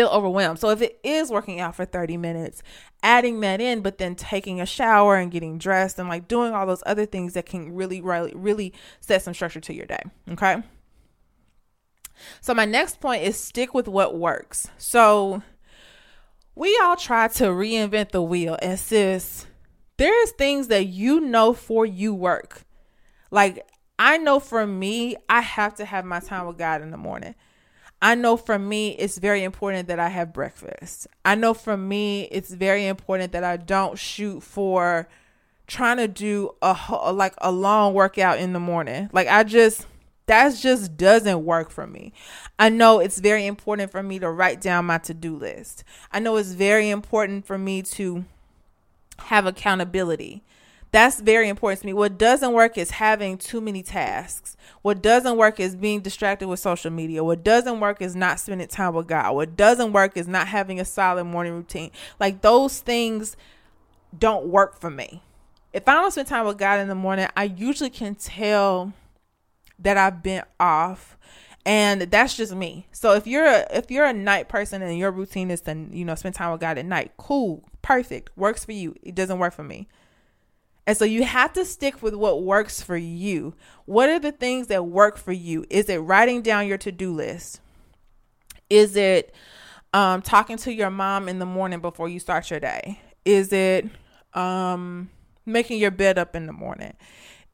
feel 0.00 0.08
overwhelmed. 0.08 0.58
So 0.58 0.70
if 0.70 0.80
it 0.80 0.98
is 1.04 1.30
working 1.30 1.60
out 1.60 1.74
for 1.74 1.84
30 1.84 2.16
minutes, 2.16 2.62
adding 3.02 3.40
that 3.40 3.60
in, 3.60 3.82
but 3.82 3.98
then 3.98 4.14
taking 4.14 4.58
a 4.58 4.66
shower 4.66 5.16
and 5.16 5.30
getting 5.30 5.58
dressed 5.58 5.98
and 5.98 6.08
like 6.08 6.26
doing 6.26 6.54
all 6.54 6.66
those 6.66 6.82
other 6.86 7.04
things 7.04 7.34
that 7.34 7.44
can 7.44 7.74
really, 7.74 8.00
really, 8.00 8.32
really 8.34 8.72
set 9.00 9.20
some 9.20 9.34
structure 9.34 9.60
to 9.60 9.74
your 9.74 9.84
day. 9.84 10.02
Okay. 10.30 10.62
So 12.40 12.54
my 12.54 12.64
next 12.64 13.00
point 13.00 13.24
is 13.24 13.38
stick 13.38 13.74
with 13.74 13.88
what 13.88 14.16
works. 14.16 14.68
So 14.78 15.42
we 16.54 16.78
all 16.82 16.96
try 16.96 17.28
to 17.28 17.44
reinvent 17.44 18.12
the 18.12 18.22
wheel 18.22 18.56
and 18.62 18.78
sis, 18.78 19.46
there's 19.98 20.30
things 20.32 20.68
that 20.68 20.86
you 20.86 21.20
know 21.20 21.52
for 21.52 21.84
you 21.84 22.14
work. 22.14 22.62
Like 23.30 23.66
I 23.98 24.16
know 24.16 24.40
for 24.40 24.66
me, 24.66 25.16
I 25.28 25.42
have 25.42 25.74
to 25.74 25.84
have 25.84 26.06
my 26.06 26.20
time 26.20 26.46
with 26.46 26.56
God 26.56 26.80
in 26.80 26.90
the 26.90 26.96
morning. 26.96 27.34
I 28.02 28.14
know 28.14 28.36
for 28.36 28.58
me, 28.58 28.90
it's 28.90 29.18
very 29.18 29.44
important 29.44 29.88
that 29.88 30.00
I 30.00 30.08
have 30.08 30.32
breakfast. 30.32 31.06
I 31.24 31.34
know 31.34 31.52
for 31.52 31.76
me, 31.76 32.22
it's 32.30 32.52
very 32.52 32.86
important 32.86 33.32
that 33.32 33.44
I 33.44 33.56
don't 33.58 33.98
shoot 33.98 34.42
for 34.42 35.08
trying 35.66 35.98
to 35.98 36.08
do 36.08 36.54
a 36.62 36.76
like 37.12 37.34
a 37.38 37.52
long 37.52 37.94
workout 37.94 38.38
in 38.38 38.52
the 38.52 38.60
morning. 38.60 39.08
Like 39.12 39.28
I 39.28 39.44
just 39.44 39.86
that 40.26 40.54
just 40.56 40.96
doesn't 40.96 41.44
work 41.44 41.70
for 41.70 41.86
me. 41.86 42.12
I 42.58 42.68
know 42.68 43.00
it's 43.00 43.18
very 43.18 43.46
important 43.46 43.90
for 43.90 44.02
me 44.02 44.18
to 44.20 44.30
write 44.30 44.60
down 44.60 44.86
my 44.86 44.98
to-do 44.98 45.36
list. 45.36 45.82
I 46.12 46.20
know 46.20 46.36
it's 46.36 46.52
very 46.52 46.88
important 46.88 47.46
for 47.46 47.58
me 47.58 47.82
to 47.82 48.24
have 49.18 49.46
accountability. 49.46 50.42
That's 50.92 51.20
very 51.20 51.48
important 51.48 51.80
to 51.80 51.86
me. 51.86 51.92
What 51.92 52.18
doesn't 52.18 52.52
work 52.52 52.76
is 52.76 52.90
having 52.92 53.38
too 53.38 53.60
many 53.60 53.82
tasks. 53.82 54.56
What 54.82 55.02
doesn't 55.02 55.36
work 55.36 55.60
is 55.60 55.76
being 55.76 56.00
distracted 56.00 56.48
with 56.48 56.58
social 56.58 56.90
media. 56.90 57.22
What 57.22 57.44
doesn't 57.44 57.78
work 57.78 58.02
is 58.02 58.16
not 58.16 58.40
spending 58.40 58.66
time 58.66 58.94
with 58.94 59.06
God. 59.06 59.34
What 59.34 59.56
doesn't 59.56 59.92
work 59.92 60.16
is 60.16 60.26
not 60.26 60.48
having 60.48 60.80
a 60.80 60.84
solid 60.84 61.24
morning 61.24 61.52
routine. 61.52 61.90
Like 62.18 62.40
those 62.40 62.80
things 62.80 63.36
don't 64.18 64.46
work 64.46 64.80
for 64.80 64.90
me. 64.90 65.22
If 65.72 65.86
I 65.86 65.94
don't 65.94 66.10
spend 66.10 66.26
time 66.26 66.46
with 66.46 66.58
God 66.58 66.80
in 66.80 66.88
the 66.88 66.96
morning, 66.96 67.28
I 67.36 67.44
usually 67.44 67.90
can 67.90 68.16
tell 68.16 68.92
that 69.78 69.96
I've 69.96 70.22
been 70.22 70.42
off 70.58 71.16
and 71.64 72.02
that's 72.02 72.36
just 72.36 72.54
me. 72.54 72.86
So 72.90 73.14
if 73.14 73.26
you're 73.26 73.46
a, 73.46 73.66
if 73.70 73.90
you're 73.90 74.06
a 74.06 74.12
night 74.12 74.48
person 74.48 74.82
and 74.82 74.98
your 74.98 75.10
routine 75.10 75.50
is 75.50 75.60
to 75.62 75.86
you 75.90 76.04
know 76.04 76.14
spend 76.14 76.34
time 76.34 76.52
with 76.52 76.60
God 76.60 76.78
at 76.78 76.86
night, 76.86 77.12
cool, 77.16 77.62
perfect, 77.82 78.36
works 78.36 78.64
for 78.64 78.72
you. 78.72 78.96
It 79.02 79.14
doesn't 79.14 79.38
work 79.38 79.52
for 79.52 79.62
me. 79.62 79.86
And 80.90 80.96
so 80.96 81.04
you 81.04 81.22
have 81.22 81.52
to 81.52 81.64
stick 81.64 82.02
with 82.02 82.16
what 82.16 82.42
works 82.42 82.82
for 82.82 82.96
you. 82.96 83.54
What 83.84 84.08
are 84.08 84.18
the 84.18 84.32
things 84.32 84.66
that 84.66 84.86
work 84.86 85.18
for 85.18 85.30
you? 85.30 85.64
Is 85.70 85.88
it 85.88 85.98
writing 85.98 86.42
down 86.42 86.66
your 86.66 86.78
to 86.78 86.90
do 86.90 87.14
list? 87.14 87.60
Is 88.68 88.96
it 88.96 89.32
um, 89.94 90.20
talking 90.20 90.56
to 90.56 90.74
your 90.74 90.90
mom 90.90 91.28
in 91.28 91.38
the 91.38 91.46
morning 91.46 91.78
before 91.78 92.08
you 92.08 92.18
start 92.18 92.50
your 92.50 92.58
day? 92.58 93.00
Is 93.24 93.52
it 93.52 93.86
um, 94.34 95.10
making 95.46 95.78
your 95.78 95.92
bed 95.92 96.18
up 96.18 96.34
in 96.34 96.46
the 96.46 96.52
morning? 96.52 96.94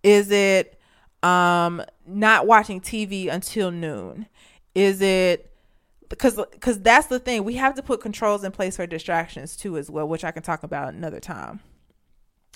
Is 0.03 0.31
it 0.31 0.81
um, 1.23 1.85
not 2.07 2.47
watching 2.47 2.81
TV 2.81 3.31
until 3.31 3.71
noon? 3.71 4.29
Is 4.75 5.03
it 5.03 5.53
because 6.09 6.37
because 6.53 6.81
that's 6.81 7.09
the 7.09 7.19
thing 7.19 7.45
we 7.45 7.57
have 7.57 7.75
to 7.75 7.83
put 7.83 8.01
controls 8.01 8.45
in 8.45 8.51
place 8.51 8.77
for 8.77 8.87
distractions 8.87 9.59
too 9.59 9.77
as 9.77 9.91
well, 9.91 10.09
which 10.09 10.25
I 10.25 10.31
can 10.31 10.43
talk 10.43 10.63
about 10.63 10.95
another 10.95 11.21
time. 11.21 11.61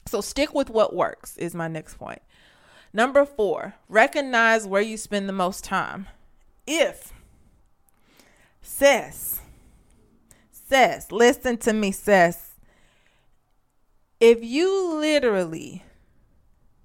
So 0.07 0.21
stick 0.21 0.55
with 0.55 0.71
what 0.71 0.95
works, 0.95 1.37
is 1.37 1.55
my 1.55 1.69
next 1.69 1.99
point. 1.99 2.23
Number 2.93 3.25
four, 3.25 3.75
recognize 3.89 4.67
where 4.67 4.83
you 4.83 4.97
spend 4.97 5.29
the 5.29 5.33
most 5.33 5.63
time. 5.63 6.09
If, 6.67 7.13
sis, 8.63 9.41
sis, 10.51 11.13
listen 11.13 11.57
to 11.59 11.73
me, 11.73 11.93
sis. 11.93 12.51
If 14.19 14.43
you 14.43 14.95
literally, 14.97 15.85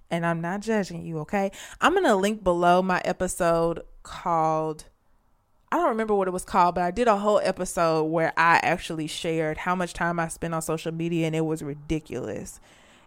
and 0.09 0.25
I'm 0.25 0.41
not 0.41 0.61
judging 0.61 1.05
you, 1.05 1.19
okay? 1.19 1.51
I'm 1.81 1.93
going 1.93 2.05
to 2.05 2.15
link 2.15 2.43
below 2.43 2.81
my 2.81 3.01
episode 3.03 3.81
called 4.03 4.85
I 5.71 5.77
don't 5.77 5.89
remember 5.89 6.15
what 6.15 6.29
it 6.29 6.31
was 6.31 6.45
called, 6.45 6.75
but 6.75 6.85
I 6.85 6.91
did 6.91 7.09
a 7.09 7.17
whole 7.17 7.41
episode 7.43 8.03
where 8.05 8.31
I 8.37 8.61
actually 8.63 9.07
shared 9.07 9.57
how 9.57 9.75
much 9.75 9.93
time 9.93 10.21
I 10.21 10.29
spent 10.29 10.53
on 10.53 10.61
social 10.61 10.93
media 10.93 11.27
and 11.27 11.35
it 11.35 11.41
was 11.41 11.61
ridiculous. 11.61 12.61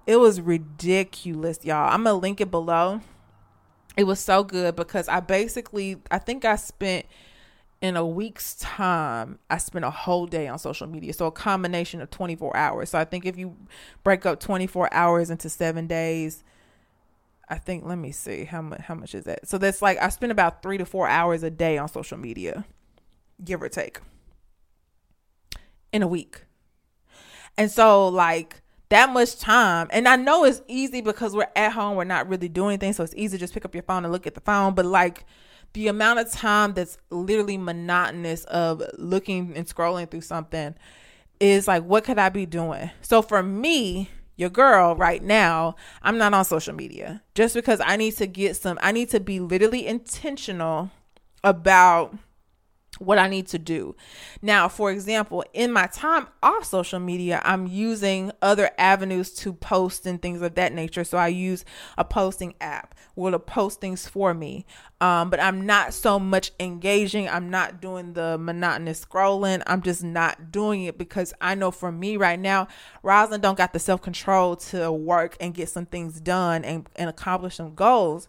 It 0.08 0.16
was 0.16 0.40
ridiculous, 0.40 1.62
y'all. 1.66 1.92
I'm 1.92 2.02
to 2.04 2.14
link 2.14 2.40
it 2.40 2.50
below. 2.50 3.02
It 3.94 4.04
was 4.04 4.18
so 4.18 4.42
good 4.42 4.74
because 4.74 5.06
I 5.06 5.20
basically, 5.20 5.98
I 6.10 6.18
think 6.18 6.46
I 6.46 6.56
spent 6.56 7.04
in 7.82 7.94
a 7.94 8.06
week's 8.06 8.56
time, 8.56 9.38
I 9.50 9.58
spent 9.58 9.84
a 9.84 9.90
whole 9.90 10.24
day 10.24 10.48
on 10.48 10.58
social 10.58 10.86
media. 10.86 11.12
So 11.12 11.26
a 11.26 11.30
combination 11.30 12.00
of 12.00 12.08
24 12.10 12.56
hours. 12.56 12.88
So 12.88 12.98
I 12.98 13.04
think 13.04 13.26
if 13.26 13.36
you 13.36 13.54
break 14.02 14.24
up 14.24 14.40
24 14.40 14.94
hours 14.94 15.28
into 15.28 15.50
seven 15.50 15.86
days, 15.86 16.42
I 17.46 17.58
think 17.58 17.84
let 17.84 17.98
me 17.98 18.10
see 18.10 18.44
how 18.44 18.62
much 18.62 18.80
how 18.80 18.94
much 18.94 19.14
is 19.14 19.24
that. 19.24 19.46
So 19.46 19.58
that's 19.58 19.82
like 19.82 19.98
I 20.00 20.08
spend 20.08 20.32
about 20.32 20.62
three 20.62 20.78
to 20.78 20.86
four 20.86 21.06
hours 21.06 21.42
a 21.42 21.50
day 21.50 21.76
on 21.76 21.86
social 21.86 22.16
media, 22.16 22.64
give 23.44 23.62
or 23.62 23.68
take, 23.68 24.00
in 25.92 26.02
a 26.02 26.08
week. 26.08 26.46
And 27.58 27.70
so 27.70 28.08
like 28.08 28.62
that 28.88 29.10
much 29.12 29.38
time. 29.38 29.88
And 29.90 30.08
I 30.08 30.16
know 30.16 30.44
it's 30.44 30.62
easy 30.66 31.00
because 31.00 31.34
we're 31.34 31.48
at 31.54 31.72
home, 31.72 31.96
we're 31.96 32.04
not 32.04 32.28
really 32.28 32.48
doing 32.48 32.70
anything. 32.70 32.92
So 32.92 33.04
it's 33.04 33.14
easy 33.16 33.36
to 33.36 33.40
just 33.40 33.54
pick 33.54 33.64
up 33.64 33.74
your 33.74 33.82
phone 33.82 34.04
and 34.04 34.12
look 34.12 34.26
at 34.26 34.34
the 34.34 34.40
phone. 34.40 34.74
But 34.74 34.86
like 34.86 35.24
the 35.74 35.88
amount 35.88 36.20
of 36.20 36.30
time 36.30 36.72
that's 36.74 36.98
literally 37.10 37.58
monotonous 37.58 38.44
of 38.44 38.82
looking 38.96 39.54
and 39.56 39.66
scrolling 39.66 40.10
through 40.10 40.22
something 40.22 40.74
is 41.40 41.68
like, 41.68 41.84
what 41.84 42.04
could 42.04 42.18
I 42.18 42.30
be 42.30 42.46
doing? 42.46 42.90
So 43.02 43.22
for 43.22 43.42
me, 43.42 44.10
your 44.36 44.50
girl 44.50 44.94
right 44.94 45.22
now, 45.22 45.74
I'm 46.00 46.16
not 46.16 46.32
on 46.32 46.44
social 46.44 46.74
media 46.74 47.22
just 47.34 47.54
because 47.54 47.80
I 47.84 47.96
need 47.96 48.16
to 48.18 48.26
get 48.26 48.56
some, 48.56 48.78
I 48.80 48.92
need 48.92 49.10
to 49.10 49.20
be 49.20 49.40
literally 49.40 49.86
intentional 49.86 50.90
about 51.42 52.16
what 52.98 53.18
I 53.18 53.28
need 53.28 53.46
to 53.48 53.58
do. 53.58 53.96
Now, 54.42 54.68
for 54.68 54.90
example, 54.90 55.44
in 55.52 55.72
my 55.72 55.86
time 55.86 56.28
off 56.42 56.64
social 56.64 57.00
media, 57.00 57.40
I'm 57.44 57.66
using 57.66 58.32
other 58.42 58.70
avenues 58.78 59.32
to 59.36 59.52
post 59.52 60.06
and 60.06 60.20
things 60.20 60.42
of 60.42 60.54
that 60.56 60.72
nature. 60.72 61.04
So 61.04 61.18
I 61.18 61.28
use 61.28 61.64
a 61.96 62.04
posting 62.04 62.54
app 62.60 62.94
where 63.14 63.32
to 63.32 63.38
post 63.38 63.80
things 63.80 64.06
for 64.06 64.32
me. 64.32 64.64
Um, 65.00 65.30
but 65.30 65.40
I'm 65.40 65.64
not 65.64 65.94
so 65.94 66.18
much 66.18 66.52
engaging. 66.58 67.28
I'm 67.28 67.50
not 67.50 67.80
doing 67.80 68.14
the 68.14 68.36
monotonous 68.38 69.04
scrolling. 69.04 69.62
I'm 69.66 69.82
just 69.82 70.02
not 70.02 70.50
doing 70.50 70.84
it 70.84 70.98
because 70.98 71.32
I 71.40 71.54
know 71.54 71.70
for 71.70 71.92
me 71.92 72.16
right 72.16 72.38
now, 72.38 72.68
Roslyn 73.02 73.40
don't 73.40 73.58
got 73.58 73.72
the 73.72 73.78
self 73.78 74.02
control 74.02 74.56
to 74.56 74.90
work 74.90 75.36
and 75.40 75.54
get 75.54 75.68
some 75.68 75.86
things 75.86 76.20
done 76.20 76.64
and, 76.64 76.88
and 76.96 77.08
accomplish 77.08 77.56
some 77.56 77.74
goals 77.74 78.28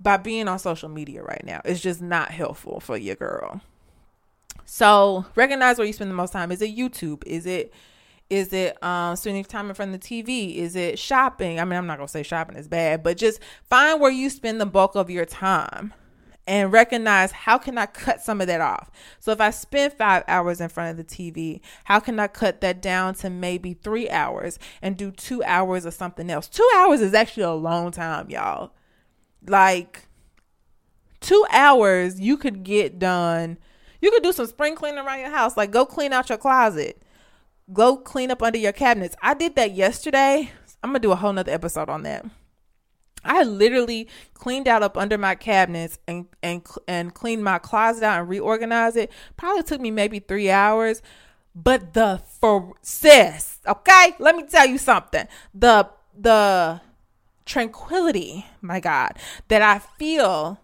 by 0.00 0.16
being 0.16 0.48
on 0.48 0.58
social 0.58 0.88
media 0.88 1.22
right 1.22 1.44
now. 1.44 1.60
It's 1.64 1.80
just 1.80 2.02
not 2.02 2.30
helpful 2.30 2.80
for 2.80 2.96
your 2.96 3.16
girl. 3.16 3.60
So 4.64 5.26
recognize 5.34 5.78
where 5.78 5.86
you 5.86 5.92
spend 5.92 6.10
the 6.10 6.14
most 6.14 6.32
time. 6.32 6.52
Is 6.52 6.62
it 6.62 6.76
YouTube? 6.76 7.22
Is 7.26 7.46
it 7.46 7.72
is 8.30 8.52
it 8.54 8.82
um, 8.82 9.14
spending 9.16 9.44
time 9.44 9.68
in 9.68 9.74
front 9.74 9.94
of 9.94 10.00
the 10.00 10.06
TV? 10.06 10.56
Is 10.56 10.74
it 10.74 10.98
shopping? 10.98 11.60
I 11.60 11.64
mean, 11.64 11.78
I'm 11.78 11.86
not 11.86 11.98
gonna 11.98 12.08
say 12.08 12.22
shopping 12.22 12.56
is 12.56 12.66
bad, 12.66 13.02
but 13.02 13.18
just 13.18 13.40
find 13.68 14.00
where 14.00 14.10
you 14.10 14.30
spend 14.30 14.60
the 14.60 14.66
bulk 14.66 14.94
of 14.94 15.10
your 15.10 15.26
time 15.26 15.92
and 16.46 16.72
recognize 16.72 17.30
how 17.30 17.58
can 17.58 17.78
I 17.78 17.86
cut 17.86 18.20
some 18.20 18.40
of 18.40 18.46
that 18.46 18.60
off. 18.60 18.90
So 19.20 19.30
if 19.32 19.40
I 19.40 19.50
spend 19.50 19.92
five 19.92 20.24
hours 20.26 20.60
in 20.60 20.68
front 20.70 20.90
of 20.90 20.96
the 20.96 21.14
TV, 21.14 21.60
how 21.84 22.00
can 22.00 22.18
I 22.18 22.26
cut 22.26 22.60
that 22.62 22.82
down 22.82 23.14
to 23.16 23.30
maybe 23.30 23.74
three 23.74 24.08
hours 24.10 24.58
and 24.80 24.96
do 24.96 25.10
two 25.10 25.42
hours 25.44 25.84
of 25.84 25.94
something 25.94 26.30
else? 26.30 26.48
Two 26.48 26.68
hours 26.76 27.00
is 27.00 27.14
actually 27.14 27.44
a 27.44 27.52
long 27.52 27.90
time, 27.90 28.28
y'all. 28.30 28.72
Like 29.46 30.08
two 31.20 31.44
hours 31.50 32.20
you 32.20 32.36
could 32.36 32.64
get 32.64 32.98
done 32.98 33.58
you 34.02 34.10
could 34.10 34.22
do 34.22 34.32
some 34.32 34.46
spring 34.46 34.76
cleaning 34.76 34.98
around 34.98 35.20
your 35.20 35.30
house. 35.30 35.56
Like 35.56 35.70
go 35.70 35.86
clean 35.86 36.12
out 36.12 36.28
your 36.28 36.36
closet. 36.36 37.00
Go 37.72 37.96
clean 37.96 38.30
up 38.30 38.42
under 38.42 38.58
your 38.58 38.72
cabinets. 38.72 39.16
I 39.22 39.32
did 39.32 39.54
that 39.54 39.72
yesterday. 39.72 40.50
I'm 40.82 40.90
gonna 40.90 40.98
do 40.98 41.12
a 41.12 41.16
whole 41.16 41.32
nother 41.32 41.52
episode 41.52 41.88
on 41.88 42.02
that. 42.02 42.26
I 43.24 43.44
literally 43.44 44.08
cleaned 44.34 44.66
out 44.66 44.82
up 44.82 44.98
under 44.98 45.16
my 45.16 45.36
cabinets 45.36 45.98
and 46.08 46.26
and 46.42 46.66
and 46.88 47.14
cleaned 47.14 47.44
my 47.44 47.58
closet 47.58 48.02
out 48.02 48.20
and 48.20 48.28
reorganized 48.28 48.96
it. 48.96 49.12
Probably 49.36 49.62
took 49.62 49.80
me 49.80 49.90
maybe 49.90 50.18
three 50.18 50.50
hours. 50.50 51.00
But 51.54 51.92
the 51.94 52.22
for 52.40 52.72
sis, 52.82 53.60
okay, 53.66 54.16
let 54.18 54.34
me 54.34 54.44
tell 54.44 54.66
you 54.66 54.78
something. 54.78 55.28
The 55.54 55.88
the 56.18 56.80
tranquility, 57.44 58.46
my 58.60 58.80
God, 58.80 59.18
that 59.48 59.62
I 59.62 59.78
feel 59.78 60.58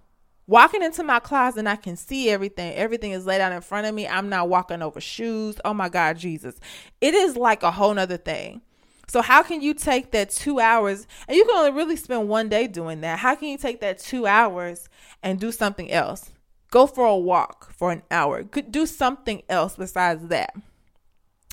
walking 0.49 0.83
into 0.83 1.05
my 1.05 1.21
closet 1.21 1.61
and 1.61 1.69
I 1.69 1.77
can 1.77 1.95
see 1.95 2.31
everything. 2.31 2.75
Everything 2.75 3.13
is 3.13 3.27
laid 3.27 3.41
out 3.41 3.53
in 3.53 3.61
front 3.61 3.87
of 3.87 3.95
me. 3.95 4.09
I'm 4.09 4.29
not 4.29 4.49
walking 4.49 4.83
over 4.83 5.01
shoes. 5.01 5.57
Oh 5.65 5.75
my 5.75 5.89
God, 5.89 6.19
Jesus. 6.19 6.59
It 7.01 7.15
is 7.15 7.37
like 7.37 7.63
a 7.63 7.71
whole 7.71 7.95
nother 7.95 8.17
thing. 8.17 8.63
So 9.07 9.23
how 9.23 9.43
can 9.43 9.63
you 9.63 9.73
take 9.73 10.11
that 10.11 10.31
two 10.31 10.59
hours 10.59 11.07
and 11.29 11.37
you 11.37 11.45
can 11.45 11.55
only 11.55 11.71
really 11.71 11.97
spend 11.97 12.29
one 12.29 12.49
day 12.49 12.67
doing 12.67 13.03
that? 13.03 13.21
How 13.21 13.35
can 13.35 13.49
you 13.49 13.59
take 13.59 13.81
that 13.81 13.99
two 13.99 14.27
hours 14.27 14.89
and 15.23 15.39
do 15.39 15.53
something 15.53 15.91
else? 15.91 16.31
Go 16.71 16.87
for 16.87 17.07
a 17.07 17.17
walk 17.17 17.73
for 17.73 17.93
an 17.93 18.03
hour. 18.11 18.43
Do 18.43 18.85
something 18.85 19.43
else 19.49 19.77
besides 19.77 20.27
that. 20.29 20.55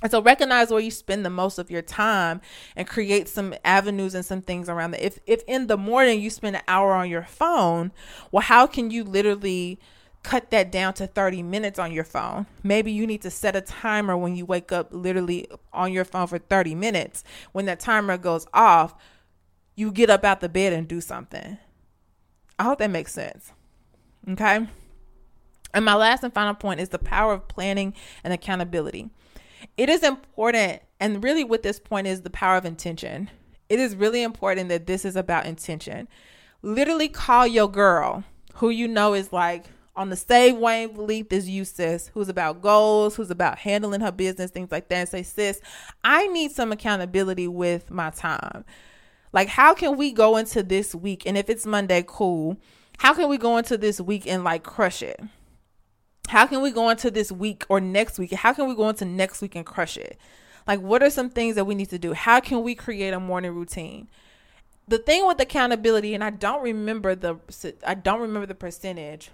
And 0.02 0.12
so 0.12 0.22
recognize 0.22 0.72
where 0.72 0.82
you 0.82 0.92
spend 0.92 1.26
the 1.26 1.30
most 1.30 1.58
of 1.58 1.72
your 1.72 1.82
time 1.82 2.42
and 2.76 2.88
create 2.88 3.30
some 3.30 3.56
avenues 3.64 4.14
and 4.14 4.26
some 4.26 4.42
things 4.42 4.68
around 4.68 4.92
that. 4.92 5.06
If 5.06 5.20
if 5.26 5.44
in 5.48 5.68
the 5.68 5.78
morning 5.78 6.22
you 6.22 6.30
spend 6.30 6.58
an 6.58 6.62
hour 6.68 6.94
on 6.94 7.10
your 7.10 7.24
phone, 7.24 7.92
well 8.32 8.44
how 8.44 8.68
can 8.68 8.92
you 8.92 9.04
literally 9.04 9.80
cut 10.22 10.50
that 10.50 10.72
down 10.72 10.94
to 10.96 11.08
30 11.08 11.44
minutes 11.44 11.80
on 11.80 11.94
your 11.94 12.04
phone? 12.04 12.46
Maybe 12.62 12.92
you 12.92 13.08
need 13.08 13.22
to 13.22 13.32
set 13.32 13.56
a 13.56 13.62
timer 13.62 14.18
when 14.18 14.36
you 14.36 14.46
wake 14.46 14.72
up 14.72 14.90
literally 14.92 15.48
on 15.72 15.94
your 15.94 16.04
phone 16.04 16.28
for 16.28 16.40
30 16.40 16.76
minutes. 16.76 17.24
When 17.54 17.66
that 17.66 17.80
timer 17.80 18.18
goes 18.18 18.48
off, 18.54 18.96
you 19.76 19.92
get 19.92 20.10
up 20.10 20.26
out 20.26 20.42
the 20.42 20.50
bed 20.50 20.74
and 20.74 20.88
do 20.88 21.00
something. 21.00 21.58
I 22.60 22.64
hope 22.64 22.80
that 22.80 22.90
makes 22.90 23.14
sense. 23.14 23.54
Okay? 24.28 24.68
And 25.74 25.86
my 25.86 25.96
last 25.96 26.24
and 26.24 26.34
final 26.34 26.54
point 26.54 26.80
is 26.80 26.90
the 26.90 27.00
power 27.00 27.34
of 27.34 27.48
planning 27.48 27.94
and 28.24 28.34
accountability 28.34 29.10
it 29.78 29.90
is 29.90 30.04
important, 30.04 30.82
and 31.00 31.24
really, 31.24 31.44
with 31.44 31.64
this 31.64 31.80
point, 31.80 32.08
is 32.08 32.22
the 32.22 32.30
power 32.30 32.58
of 32.58 32.66
intention. 32.66 33.30
It 33.70 33.80
is 33.80 33.96
really 33.96 34.24
important 34.24 34.70
that 34.70 34.88
this 34.88 35.06
is 35.06 35.16
about 35.16 35.46
intention. 35.46 36.08
Literally, 36.62 37.10
call 37.10 37.46
your 37.48 37.70
girl 37.70 38.24
who 38.56 38.70
you 38.70 38.88
know 38.88 39.14
is 39.14 39.34
like 39.34 39.66
on 39.96 40.10
the 40.10 40.16
same 40.16 40.60
wavelength 40.60 41.32
as 41.32 41.50
you, 41.50 41.66
sis, 41.66 42.10
who's 42.14 42.30
about 42.30 42.62
goals, 42.62 43.16
who's 43.16 43.32
about 43.32 43.60
handling 43.60 44.02
her 44.02 44.12
business, 44.12 44.52
things 44.52 44.72
like 44.72 44.90
that, 44.90 44.98
and 44.98 45.10
say, 45.10 45.24
sis, 45.24 45.62
I 46.04 46.28
need 46.28 46.52
some 46.52 46.72
accountability 46.72 47.48
with 47.48 47.90
my 47.90 48.10
time. 48.10 48.66
Like, 49.32 49.48
how 49.48 49.74
can 49.74 49.98
we 49.98 50.12
go 50.12 50.38
into 50.38 50.64
this 50.64 50.96
week? 50.96 51.26
And 51.26 51.38
if 51.38 51.50
it's 51.50 51.66
Monday, 51.66 52.04
cool. 52.08 52.58
How 52.98 53.14
can 53.14 53.30
we 53.30 53.38
go 53.38 53.58
into 53.58 53.78
this 53.78 54.00
week 54.00 54.26
and 54.28 54.44
like 54.44 54.64
crush 54.64 55.02
it? 55.02 55.20
How 56.28 56.46
can 56.48 56.62
we 56.62 56.72
go 56.72 56.90
into 56.90 57.12
this 57.12 57.32
week 57.32 57.66
or 57.70 57.80
next 57.80 58.20
week? 58.20 58.34
How 58.34 58.54
can 58.54 58.68
we 58.68 58.76
go 58.76 58.90
into 58.90 59.06
next 59.06 59.42
week 59.42 59.56
and 59.56 59.66
crush 59.66 59.98
it? 59.98 60.18
Like, 60.68 60.82
what 60.82 61.04
are 61.04 61.10
some 61.10 61.30
things 61.30 61.56
that 61.56 61.66
we 61.66 61.76
need 61.76 61.90
to 61.90 62.00
do? 62.00 62.14
How 62.14 62.40
can 62.40 62.64
we 62.64 62.76
create 62.76 63.14
a 63.14 63.20
morning 63.20 63.54
routine? 63.54 64.10
The 64.88 64.98
thing 64.98 65.26
with 65.28 65.40
accountability, 65.40 66.14
and 66.14 66.24
I 66.24 66.30
don't 66.30 66.62
remember 66.62 67.16
the 67.16 67.38
I 67.86 67.96
don't 67.96 68.22
remember 68.22 68.46
the 68.46 68.56
percentage, 68.56 69.32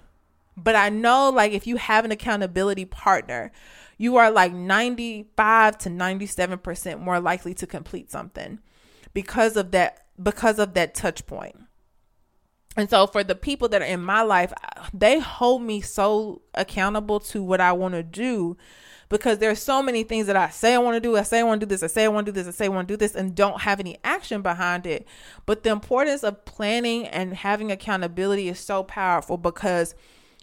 but 0.55 0.75
I 0.75 0.89
know 0.89 1.29
like 1.29 1.51
if 1.51 1.67
you 1.67 1.77
have 1.77 2.05
an 2.05 2.11
accountability 2.11 2.85
partner, 2.85 3.51
you 3.97 4.17
are 4.17 4.31
like 4.31 4.53
95 4.53 5.77
to 5.79 5.89
97% 5.89 6.99
more 6.99 7.19
likely 7.19 7.53
to 7.55 7.67
complete 7.67 8.11
something 8.11 8.59
because 9.13 9.57
of 9.57 9.71
that 9.71 10.05
because 10.21 10.59
of 10.59 10.73
that 10.73 10.95
touch 10.95 11.25
point. 11.25 11.57
And 12.77 12.89
so 12.89 13.05
for 13.05 13.23
the 13.23 13.35
people 13.35 13.67
that 13.69 13.81
are 13.81 13.85
in 13.85 14.01
my 14.01 14.21
life, 14.21 14.53
they 14.93 15.19
hold 15.19 15.61
me 15.61 15.81
so 15.81 16.41
accountable 16.53 17.19
to 17.19 17.43
what 17.43 17.59
I 17.59 17.73
want 17.73 17.95
to 17.95 18.03
do 18.03 18.57
because 19.09 19.39
there's 19.39 19.59
so 19.59 19.83
many 19.83 20.03
things 20.03 20.27
that 20.27 20.37
I 20.37 20.49
say 20.49 20.73
I 20.73 20.77
want 20.77 20.95
to 20.95 21.01
do. 21.01 21.17
I 21.17 21.23
say 21.23 21.41
I 21.41 21.43
want 21.43 21.59
to 21.59 21.65
do 21.65 21.69
this. 21.69 21.83
I 21.83 21.87
say 21.87 22.05
I 22.05 22.07
want 22.07 22.25
to 22.27 22.31
do 22.31 22.35
this. 22.35 22.47
I 22.47 22.51
say 22.57 22.65
I 22.65 22.69
want 22.69 22.87
to 22.87 22.93
do 22.93 22.97
this 22.97 23.13
and 23.13 23.35
don't 23.35 23.61
have 23.61 23.81
any 23.81 23.97
action 24.05 24.41
behind 24.41 24.87
it. 24.87 25.05
But 25.45 25.63
the 25.63 25.69
importance 25.69 26.23
of 26.23 26.45
planning 26.45 27.07
and 27.07 27.33
having 27.33 27.71
accountability 27.71 28.47
is 28.47 28.59
so 28.59 28.83
powerful 28.83 29.35
because 29.35 29.95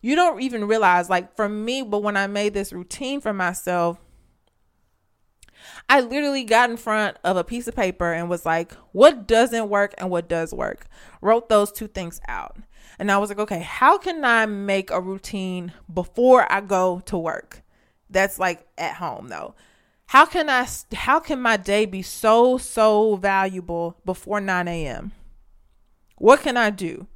you 0.02 0.14
don't 0.14 0.42
even 0.42 0.66
realize 0.66 1.08
like 1.08 1.34
for 1.34 1.48
me, 1.48 1.82
but 1.82 2.02
when 2.02 2.16
I 2.16 2.26
made 2.26 2.52
this 2.52 2.72
routine 2.72 3.22
for 3.22 3.32
myself, 3.32 3.98
I 5.88 6.00
literally 6.00 6.44
got 6.44 6.70
in 6.70 6.76
front 6.76 7.16
of 7.24 7.36
a 7.36 7.44
piece 7.44 7.66
of 7.66 7.76
paper 7.76 8.12
and 8.12 8.28
was 8.28 8.44
like, 8.44 8.72
what 8.92 9.26
doesn't 9.26 9.68
work 9.68 9.94
and 9.98 10.10
what 10.10 10.28
does 10.28 10.52
work? 10.52 10.86
Wrote 11.20 11.48
those 11.48 11.72
two 11.72 11.88
things 11.88 12.20
out. 12.28 12.56
And 12.98 13.10
I 13.10 13.18
was 13.18 13.30
like, 13.30 13.38
okay, 13.38 13.60
how 13.60 13.96
can 13.98 14.24
I 14.24 14.46
make 14.46 14.90
a 14.90 15.00
routine 15.00 15.72
before 15.92 16.50
I 16.50 16.60
go 16.60 17.00
to 17.06 17.16
work? 17.16 17.62
That's 18.10 18.38
like 18.38 18.66
at 18.76 18.94
home 18.94 19.28
though. 19.28 19.54
How 20.06 20.24
can 20.24 20.48
I 20.48 20.66
how 20.94 21.20
can 21.20 21.40
my 21.40 21.58
day 21.58 21.84
be 21.84 22.00
so 22.00 22.56
so 22.56 23.16
valuable 23.16 23.98
before 24.04 24.40
9 24.40 24.66
a.m.? 24.66 25.12
What 26.16 26.40
can 26.40 26.56
I 26.56 26.70
do? 26.70 27.06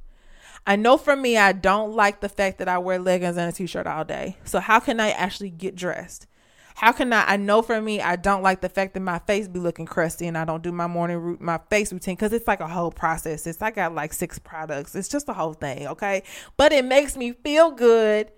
I 0.65 0.75
know 0.77 0.97
for 0.97 1.15
me, 1.15 1.35
I 1.35 1.51
don't 1.51 1.93
like 1.93 2.21
the 2.21 2.29
fact 2.29 2.59
that 2.59 2.69
I 2.69 2.77
wear 2.77 2.99
leggings 2.99 3.35
and 3.35 3.49
a 3.49 3.51
t-shirt 3.51 3.85
all 3.85 4.05
day. 4.05 4.37
So 4.45 4.59
how 4.59 4.79
can 4.79 4.99
I 4.99 5.09
actually 5.09 5.49
get 5.49 5.75
dressed? 5.75 6.27
How 6.75 6.91
can 6.91 7.13
I? 7.13 7.23
I 7.25 7.37
know 7.37 7.61
for 7.61 7.79
me, 7.81 8.01
I 8.01 8.15
don't 8.15 8.41
like 8.41 8.61
the 8.61 8.69
fact 8.69 8.93
that 8.93 8.99
my 9.01 9.19
face 9.19 9.47
be 9.47 9.59
looking 9.59 9.85
crusty 9.85 10.27
and 10.27 10.37
I 10.37 10.45
don't 10.45 10.63
do 10.63 10.71
my 10.71 10.87
morning 10.87 11.17
routine, 11.17 11.45
my 11.45 11.59
face 11.69 11.93
routine 11.93 12.15
because 12.15 12.33
it's 12.33 12.47
like 12.47 12.59
a 12.59 12.67
whole 12.67 12.91
process. 12.91 13.47
It's 13.47 13.61
I 13.61 13.71
got 13.71 13.93
like 13.93 14.13
six 14.13 14.39
products. 14.39 14.95
It's 14.95 15.07
just 15.07 15.29
a 15.29 15.33
whole 15.33 15.53
thing, 15.53 15.87
okay? 15.87 16.23
But 16.57 16.73
it 16.73 16.85
makes 16.85 17.15
me 17.15 17.31
feel 17.31 17.71
good 17.71 18.31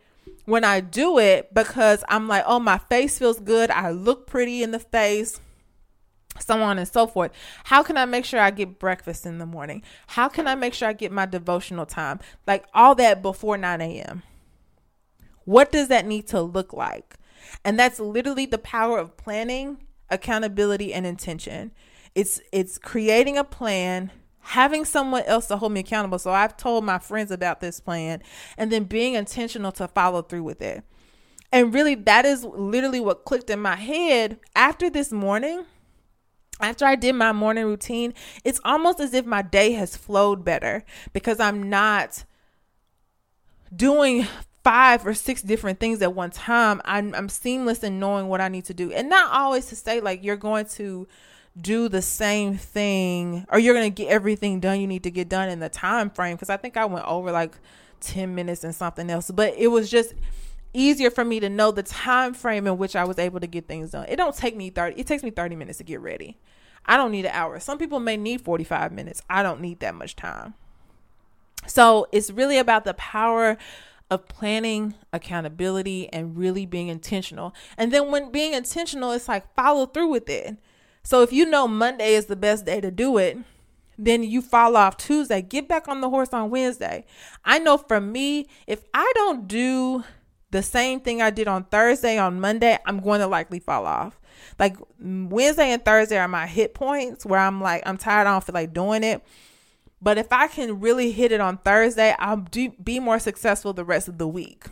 when 0.46 0.64
I 0.64 0.80
do 0.80 1.18
it 1.20 1.54
because 1.54 2.04
I'm 2.10 2.28
like, 2.28 2.44
oh, 2.46 2.60
my 2.60 2.78
face 2.78 3.18
feels 3.18 3.40
good. 3.40 3.72
I 3.72 3.92
look 3.92 4.28
pretty 4.28 4.64
in 4.64 4.72
the 4.72 4.80
face 4.80 5.40
so 6.40 6.62
on 6.62 6.78
and 6.78 6.88
so 6.88 7.08
forth. 7.08 7.32
How 7.66 7.84
can 7.84 7.98
I 7.98 8.06
make 8.06 8.26
sure 8.26 8.40
I 8.40 8.52
get 8.52 8.80
breakfast 8.80 9.26
in 9.26 9.38
the 9.38 9.46
morning? 9.46 9.84
How 10.08 10.28
can 10.28 10.48
I 10.48 10.56
make 10.56 10.74
sure 10.74 10.88
I 10.88 10.94
get 10.94 11.12
my 11.12 11.26
devotional 11.26 11.86
time? 11.86 12.20
Like 12.46 12.66
all 12.74 12.96
that 12.96 13.22
before 13.22 13.58
9 13.58 13.82
a.m. 13.82 14.24
What 15.46 15.72
does 15.72 15.88
that 15.90 16.06
need 16.06 16.28
to 16.28 16.42
look 16.42 16.74
like? 16.74 17.16
And 17.64 17.80
that's 17.80 18.00
literally 18.00 18.46
the 18.46 18.58
power 18.58 18.98
of 18.98 19.18
planning, 19.18 19.78
accountability, 20.10 20.94
and 20.94 21.06
intention. 21.06 21.72
It's 22.14 22.40
it's 22.52 22.78
creating 22.78 23.38
a 23.38 23.44
plan, 23.44 24.12
having 24.40 24.86
someone 24.86 25.24
else 25.24 25.48
to 25.48 25.58
hold 25.58 25.72
me 25.72 25.82
accountable. 25.82 26.20
So 26.20 26.32
I've 26.32 26.56
told 26.58 26.86
my 26.86 27.00
friends 27.00 27.32
about 27.32 27.60
this 27.60 27.80
plan 27.80 28.22
and 28.58 28.72
then 28.72 28.86
being 28.86 29.16
intentional 29.16 29.72
to 29.74 29.88
follow 29.88 30.22
through 30.22 30.44
with 30.44 30.62
it. 30.62 30.84
And 31.52 31.74
really 31.74 31.96
that 31.96 32.26
is 32.26 32.44
literally 32.44 33.00
what 33.00 33.26
clicked 33.26 33.50
in 33.50 33.60
my 33.60 33.76
head 33.76 34.40
after 34.56 34.90
this 34.90 35.12
morning. 35.12 35.66
After 36.62 36.86
I 36.86 36.96
did 36.96 37.14
my 37.16 37.34
morning 37.34 37.66
routine, 37.66 38.14
it's 38.46 38.62
almost 38.64 39.02
as 39.02 39.14
if 39.14 39.26
my 39.26 39.42
day 39.42 39.74
has 39.74 39.98
flowed 39.98 40.46
better 40.46 40.86
because 41.12 41.40
I'm 41.42 41.70
not 41.70 42.24
doing 43.76 44.26
five 44.66 45.06
or 45.06 45.14
six 45.14 45.44
different 45.44 45.80
things 45.80 46.02
at 46.02 46.16
one 46.16 46.32
time, 46.32 46.82
I'm, 46.86 47.14
I'm 47.14 47.30
seamless 47.30 47.84
in 47.84 48.00
knowing 48.00 48.28
what 48.28 48.42
I 48.42 48.48
need 48.48 48.66
to 48.66 48.74
do. 48.74 48.92
And 48.92 49.10
not 49.10 49.32
always 49.32 49.68
to 49.68 49.76
say 49.76 50.02
like 50.02 50.24
you're 50.24 50.36
going 50.36 50.66
to 50.72 51.08
do 51.62 51.88
the 51.88 52.02
same 52.02 52.58
thing 52.58 53.46
or 53.50 53.60
you're 53.60 53.76
going 53.76 53.86
to 53.86 53.96
get 53.96 54.10
everything 54.10 54.60
done 54.60 54.82
you 54.82 54.88
need 54.88 55.04
to 55.04 55.12
get 55.12 55.30
done 55.30 55.50
in 55.50 55.60
the 55.60 55.70
time 55.70 56.10
frame. 56.10 56.36
Cause 56.36 56.50
I 56.50 56.58
think 56.58 56.78
I 56.78 56.86
went 56.86 57.06
over 57.06 57.32
like 57.32 57.54
10 58.02 58.34
minutes 58.34 58.64
and 58.64 58.74
something 58.74 59.08
else, 59.08 59.30
but 59.30 59.54
it 59.56 59.68
was 59.68 59.88
just 59.88 60.16
easier 60.74 61.12
for 61.12 61.24
me 61.24 61.40
to 61.40 61.48
know 61.48 61.70
the 61.70 61.84
time 61.84 62.34
frame 62.34 62.66
in 62.66 62.80
which 62.80 62.96
I 62.96 63.06
was 63.06 63.20
able 63.20 63.40
to 63.42 63.48
get 63.48 63.68
things 63.68 63.92
done. 63.92 64.08
It 64.10 64.16
don't 64.16 64.36
take 64.36 64.56
me 64.56 64.72
30, 64.72 65.00
it 65.00 65.06
takes 65.06 65.22
me 65.22 65.30
30 65.30 65.56
minutes 65.56 65.78
to 65.78 65.84
get 65.84 66.02
ready. 66.02 66.40
I 66.88 66.98
don't 66.98 67.12
need 67.12 67.26
an 67.26 67.32
hour. 67.34 67.60
Some 67.60 67.78
people 67.78 68.00
may 68.00 68.18
need 68.18 68.42
45 68.42 68.92
minutes. 68.92 69.22
I 69.30 69.44
don't 69.44 69.62
need 69.62 69.80
that 69.82 69.94
much 69.94 70.16
time. 70.16 70.56
So 71.68 72.08
it's 72.12 72.32
really 72.32 72.58
about 72.58 72.84
the 72.84 72.96
power 72.96 73.58
of 74.10 74.28
planning, 74.28 74.96
accountability, 75.12 76.12
and 76.14 76.38
really 76.38 76.66
being 76.66 76.90
intentional. 76.90 77.54
And 77.78 77.92
then 77.92 78.12
when 78.12 78.32
being 78.32 78.54
intentional, 78.54 79.12
it's 79.12 79.28
like 79.28 79.54
follow 79.56 79.86
through 79.86 80.10
with 80.10 80.30
it. 80.30 80.58
So 81.04 81.22
if 81.22 81.34
you 81.34 81.46
know 81.46 81.68
Monday 81.68 82.14
is 82.16 82.26
the 82.26 82.36
best 82.36 82.66
day 82.66 82.82
to 82.82 82.92
do 82.92 83.18
it, 83.18 83.38
then 83.98 84.24
you 84.24 84.42
fall 84.42 84.76
off 84.76 84.98
Tuesday, 84.98 85.42
get 85.42 85.68
back 85.68 85.88
on 85.88 86.02
the 86.02 86.10
horse 86.10 86.34
on 86.34 86.50
Wednesday. 86.50 87.06
I 87.44 87.60
know 87.60 87.78
for 87.78 88.02
me, 88.02 88.48
if 88.68 88.84
I 88.94 89.12
don't 89.16 89.48
do 89.48 90.04
the 90.52 90.62
same 90.62 91.00
thing 91.00 91.22
I 91.22 91.30
did 91.30 91.48
on 91.48 91.66
Thursday 91.66 92.18
on 92.18 92.40
Monday, 92.40 92.78
I'm 92.86 93.00
going 93.00 93.22
to 93.22 93.28
likely 93.28 93.60
fall 93.60 93.86
off. 93.86 94.20
Like 94.60 94.78
mm, 95.02 95.30
Wednesday 95.30 95.72
and 95.72 95.84
Thursday 95.84 96.18
are 96.18 96.28
my 96.28 96.48
hit 96.48 96.74
points 96.74 97.26
where 97.26 97.40
I'm 97.40 97.62
like, 97.62 97.84
I'm 97.86 97.98
tired, 97.98 98.28
I 98.28 98.32
don't 98.32 98.44
feel 98.44 98.54
like 98.54 98.74
doing 98.74 99.04
it. 99.04 99.24
But 100.06 100.20
if 100.20 100.32
I 100.32 100.46
can 100.46 100.80
really 100.80 101.12
hit 101.12 101.32
it 101.32 101.42
on 101.42 101.58
Thursday, 101.58 102.16
I'll 102.20 102.38
do, 102.38 102.70
be 102.74 103.00
more 103.00 103.18
successful 103.18 103.74
the 103.74 103.84
rest 103.84 104.08
of 104.08 104.20
the 104.20 104.28
week. 104.28 104.66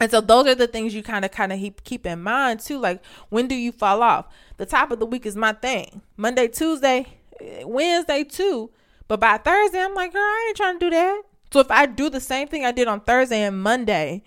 And 0.00 0.10
so 0.10 0.22
those 0.22 0.46
are 0.46 0.54
the 0.54 0.66
things 0.66 0.94
you 0.94 1.02
kind 1.02 1.26
of 1.26 1.30
kind 1.30 1.52
of 1.52 1.60
keep 1.84 2.06
in 2.06 2.22
mind 2.22 2.60
too. 2.60 2.78
Like 2.78 3.04
when 3.28 3.48
do 3.48 3.54
you 3.54 3.70
fall 3.70 4.02
off? 4.02 4.32
The 4.56 4.64
top 4.64 4.92
of 4.92 4.98
the 4.98 5.04
week 5.04 5.26
is 5.26 5.36
my 5.36 5.52
thing. 5.52 6.00
Monday, 6.16 6.48
Tuesday, 6.48 7.18
Wednesday 7.66 8.24
too. 8.24 8.70
But 9.08 9.20
by 9.20 9.36
Thursday, 9.36 9.82
I'm 9.82 9.94
like, 9.94 10.14
girl, 10.14 10.22
I 10.22 10.46
ain't 10.48 10.56
trying 10.56 10.78
to 10.78 10.86
do 10.86 10.90
that. 10.90 11.20
So 11.52 11.60
if 11.60 11.70
I 11.70 11.84
do 11.84 12.08
the 12.08 12.18
same 12.18 12.48
thing 12.48 12.64
I 12.64 12.72
did 12.72 12.88
on 12.88 13.00
Thursday 13.00 13.42
and 13.42 13.62
Monday, 13.62 14.22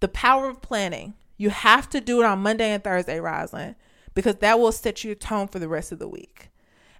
the 0.00 0.08
power 0.08 0.50
of 0.50 0.60
planning, 0.60 1.14
you 1.38 1.48
have 1.48 1.88
to 1.88 2.02
do 2.02 2.20
it 2.20 2.26
on 2.26 2.40
Monday 2.40 2.70
and 2.72 2.84
Thursday, 2.84 3.18
Roslyn, 3.18 3.76
because 4.12 4.36
that 4.36 4.58
will 4.58 4.72
set 4.72 5.04
your 5.04 5.14
tone 5.14 5.48
for 5.48 5.58
the 5.58 5.68
rest 5.68 5.90
of 5.90 6.00
the 6.00 6.08
week. 6.08 6.50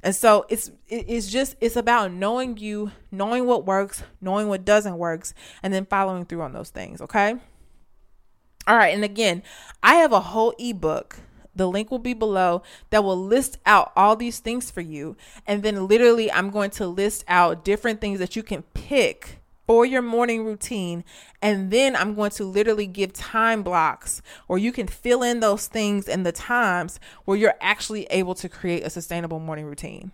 And 0.03 0.15
so 0.15 0.47
it's 0.49 0.71
it's 0.89 1.29
just 1.29 1.57
it's 1.61 1.77
about 1.77 2.13
knowing 2.13 2.57
you, 2.57 2.93
knowing 3.11 3.47
what 3.47 3.67
works, 3.67 4.03
knowing 4.21 4.49
what 4.49 4.65
doesn't 4.65 4.99
works, 4.99 5.35
and 5.63 5.73
then 5.73 5.87
following 5.87 6.25
through 6.25 6.43
on 6.43 6.53
those 6.53 6.71
things, 6.71 7.01
okay? 7.01 7.37
All 8.67 8.77
right, 8.77 8.95
and 8.95 9.05
again, 9.05 9.43
I 9.83 9.95
have 9.95 10.13
a 10.13 10.21
whole 10.21 10.55
ebook. 10.59 11.17
The 11.57 11.67
link 11.67 11.91
will 11.91 11.99
be 11.99 12.15
below 12.15 12.63
that 12.91 13.03
will 13.03 13.17
list 13.19 13.59
out 13.67 13.93
all 13.97 14.15
these 14.15 14.39
things 14.39 14.71
for 14.71 14.81
you. 14.81 15.17
And 15.45 15.65
then 15.65 15.89
literally 15.89 16.31
I'm 16.31 16.51
going 16.51 16.71
to 16.73 16.87
list 16.87 17.25
out 17.27 17.65
different 17.65 18.01
things 18.01 18.21
that 18.21 18.37
you 18.37 18.45
can 18.45 18.63
pick 18.75 19.41
for 19.69 19.85
your 19.85 20.01
morning 20.01 20.47
routine. 20.47 21.05
And 21.43 21.71
then 21.71 21.95
I'm 21.95 22.15
going 22.15 22.31
to 22.33 22.45
literally 22.45 22.87
give 22.87 23.13
time 23.13 23.63
blocks 23.63 24.23
where 24.47 24.59
you 24.59 24.73
can 24.73 24.89
fill 24.89 25.23
in 25.23 25.41
those 25.41 25.67
things 25.67 26.09
and 26.09 26.25
the 26.25 26.33
times 26.33 26.99
where 27.27 27.37
you're 27.37 27.55
actually 27.61 28.05
able 28.05 28.35
to 28.37 28.49
create 28.49 28.83
a 28.83 28.91
sustainable 28.91 29.39
morning 29.39 29.67
routine. 29.67 30.11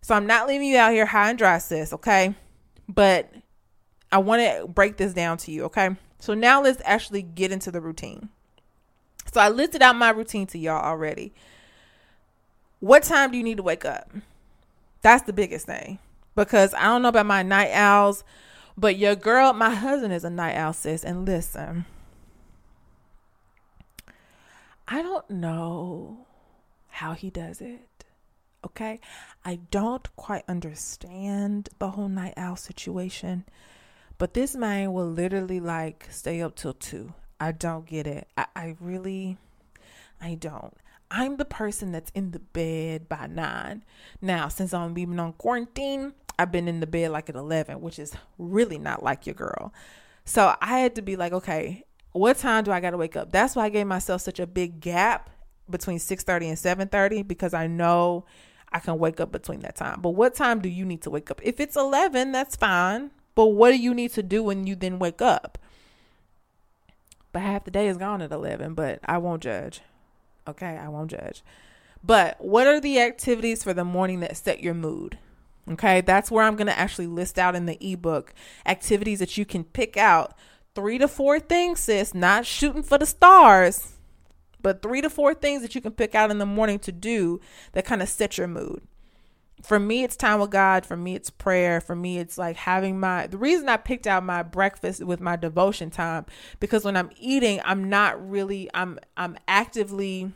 So 0.00 0.14
I'm 0.14 0.26
not 0.26 0.48
leaving 0.48 0.68
you 0.68 0.78
out 0.78 0.92
here 0.92 1.04
high 1.04 1.28
and 1.28 1.38
dry, 1.38 1.58
sis, 1.58 1.92
okay? 1.92 2.34
But 2.88 3.30
I 4.10 4.16
want 4.16 4.40
to 4.40 4.66
break 4.66 4.96
this 4.96 5.12
down 5.12 5.36
to 5.38 5.52
you, 5.52 5.64
okay? 5.64 5.90
So 6.18 6.32
now 6.32 6.62
let's 6.62 6.80
actually 6.86 7.22
get 7.22 7.52
into 7.52 7.70
the 7.70 7.82
routine. 7.82 8.30
So 9.30 9.42
I 9.42 9.50
listed 9.50 9.82
out 9.82 9.94
my 9.94 10.08
routine 10.08 10.46
to 10.48 10.58
y'all 10.58 10.82
already. 10.82 11.34
What 12.80 13.02
time 13.02 13.30
do 13.30 13.36
you 13.36 13.44
need 13.44 13.58
to 13.58 13.62
wake 13.62 13.84
up? 13.84 14.10
That's 15.02 15.24
the 15.24 15.34
biggest 15.34 15.66
thing 15.66 15.98
because 16.38 16.72
I 16.72 16.84
don't 16.84 17.02
know 17.02 17.08
about 17.08 17.26
my 17.26 17.42
night 17.42 17.72
owls, 17.72 18.22
but 18.76 18.96
your 18.96 19.16
girl, 19.16 19.52
my 19.52 19.74
husband 19.74 20.14
is 20.14 20.22
a 20.22 20.30
night 20.30 20.54
owl, 20.54 20.72
sis. 20.72 21.02
And 21.02 21.26
listen, 21.26 21.84
I 24.86 25.02
don't 25.02 25.28
know 25.28 26.26
how 26.86 27.14
he 27.14 27.28
does 27.28 27.60
it. 27.60 28.04
Okay. 28.64 29.00
I 29.44 29.58
don't 29.72 30.14
quite 30.14 30.44
understand 30.46 31.70
the 31.80 31.90
whole 31.90 32.08
night 32.08 32.34
owl 32.36 32.54
situation, 32.54 33.44
but 34.16 34.34
this 34.34 34.54
man 34.54 34.92
will 34.92 35.10
literally 35.10 35.58
like 35.58 36.06
stay 36.08 36.40
up 36.40 36.54
till 36.54 36.72
two. 36.72 37.14
I 37.40 37.50
don't 37.50 37.84
get 37.84 38.06
it. 38.06 38.28
I, 38.36 38.46
I 38.54 38.76
really, 38.78 39.38
I 40.20 40.34
don't. 40.36 40.76
I'm 41.10 41.36
the 41.36 41.44
person 41.44 41.92
that's 41.92 42.10
in 42.10 42.32
the 42.32 42.38
bed 42.38 43.08
by 43.08 43.26
nine. 43.26 43.84
Now, 44.20 44.48
since 44.48 44.74
I'm 44.74 44.96
even 44.98 45.18
on 45.18 45.32
quarantine, 45.34 46.12
I've 46.38 46.52
been 46.52 46.68
in 46.68 46.80
the 46.80 46.86
bed 46.86 47.10
like 47.10 47.28
at 47.28 47.34
11, 47.34 47.80
which 47.80 47.98
is 47.98 48.14
really 48.38 48.78
not 48.78 49.02
like 49.02 49.26
your 49.26 49.34
girl. 49.34 49.72
So 50.24 50.54
I 50.60 50.78
had 50.78 50.94
to 50.96 51.02
be 51.02 51.16
like, 51.16 51.32
okay, 51.32 51.84
what 52.12 52.36
time 52.36 52.64
do 52.64 52.70
I 52.70 52.80
got 52.80 52.90
to 52.90 52.96
wake 52.96 53.16
up? 53.16 53.32
That's 53.32 53.56
why 53.56 53.64
I 53.64 53.68
gave 53.70 53.86
myself 53.86 54.20
such 54.20 54.38
a 54.38 54.46
big 54.46 54.80
gap 54.80 55.30
between 55.70 55.98
6:30 55.98 56.48
and 56.48 56.90
7:30 56.90 57.26
because 57.26 57.54
I 57.54 57.66
know 57.66 58.24
I 58.70 58.80
can 58.80 58.98
wake 58.98 59.20
up 59.20 59.32
between 59.32 59.60
that 59.60 59.76
time. 59.76 60.00
But 60.00 60.10
what 60.10 60.34
time 60.34 60.60
do 60.60 60.68
you 60.68 60.84
need 60.84 61.02
to 61.02 61.10
wake 61.10 61.30
up? 61.30 61.40
If 61.42 61.60
it's 61.60 61.76
11, 61.76 62.32
that's 62.32 62.56
fine. 62.56 63.10
But 63.34 63.46
what 63.46 63.70
do 63.70 63.78
you 63.78 63.94
need 63.94 64.12
to 64.14 64.22
do 64.22 64.42
when 64.42 64.66
you 64.66 64.74
then 64.74 64.98
wake 64.98 65.22
up? 65.22 65.58
But 67.32 67.42
half 67.42 67.64
the 67.64 67.70
day 67.70 67.88
is 67.88 67.96
gone 67.96 68.20
at 68.20 68.32
11, 68.32 68.74
but 68.74 69.00
I 69.04 69.18
won't 69.18 69.42
judge. 69.42 69.80
Okay, 70.48 70.76
I 70.76 70.88
won't 70.88 71.10
judge. 71.10 71.42
But 72.02 72.40
what 72.40 72.66
are 72.66 72.80
the 72.80 73.00
activities 73.00 73.62
for 73.62 73.74
the 73.74 73.84
morning 73.84 74.20
that 74.20 74.36
set 74.36 74.62
your 74.62 74.74
mood? 74.74 75.18
Okay, 75.70 76.00
that's 76.00 76.30
where 76.30 76.44
I'm 76.44 76.56
going 76.56 76.68
to 76.68 76.78
actually 76.78 77.06
list 77.06 77.38
out 77.38 77.54
in 77.54 77.66
the 77.66 77.78
ebook 77.80 78.32
activities 78.64 79.18
that 79.18 79.36
you 79.36 79.44
can 79.44 79.64
pick 79.64 79.96
out. 79.96 80.34
Three 80.74 80.98
to 80.98 81.08
four 81.08 81.40
things, 81.40 81.80
sis, 81.80 82.14
not 82.14 82.46
shooting 82.46 82.82
for 82.82 82.98
the 82.98 83.06
stars, 83.06 83.94
but 84.62 84.80
three 84.80 85.00
to 85.02 85.10
four 85.10 85.34
things 85.34 85.60
that 85.62 85.74
you 85.74 85.80
can 85.80 85.92
pick 85.92 86.14
out 86.14 86.30
in 86.30 86.38
the 86.38 86.46
morning 86.46 86.78
to 86.80 86.92
do 86.92 87.40
that 87.72 87.84
kind 87.84 88.00
of 88.00 88.08
set 88.08 88.38
your 88.38 88.48
mood. 88.48 88.82
For 89.62 89.80
me, 89.80 90.04
it's 90.04 90.16
time 90.16 90.38
with 90.38 90.50
God. 90.50 90.86
For 90.86 90.96
me, 90.96 91.16
it's 91.16 91.30
prayer. 91.30 91.80
For 91.80 91.96
me, 91.96 92.18
it's 92.18 92.38
like 92.38 92.56
having 92.56 93.00
my. 93.00 93.26
The 93.26 93.38
reason 93.38 93.68
I 93.68 93.76
picked 93.76 94.06
out 94.06 94.24
my 94.24 94.44
breakfast 94.44 95.02
with 95.02 95.20
my 95.20 95.34
devotion 95.34 95.90
time 95.90 96.26
because 96.60 96.84
when 96.84 96.96
I'm 96.96 97.10
eating, 97.18 97.60
I'm 97.64 97.88
not 97.88 98.30
really. 98.30 98.70
I'm 98.72 99.00
I'm 99.16 99.36
actively 99.48 100.30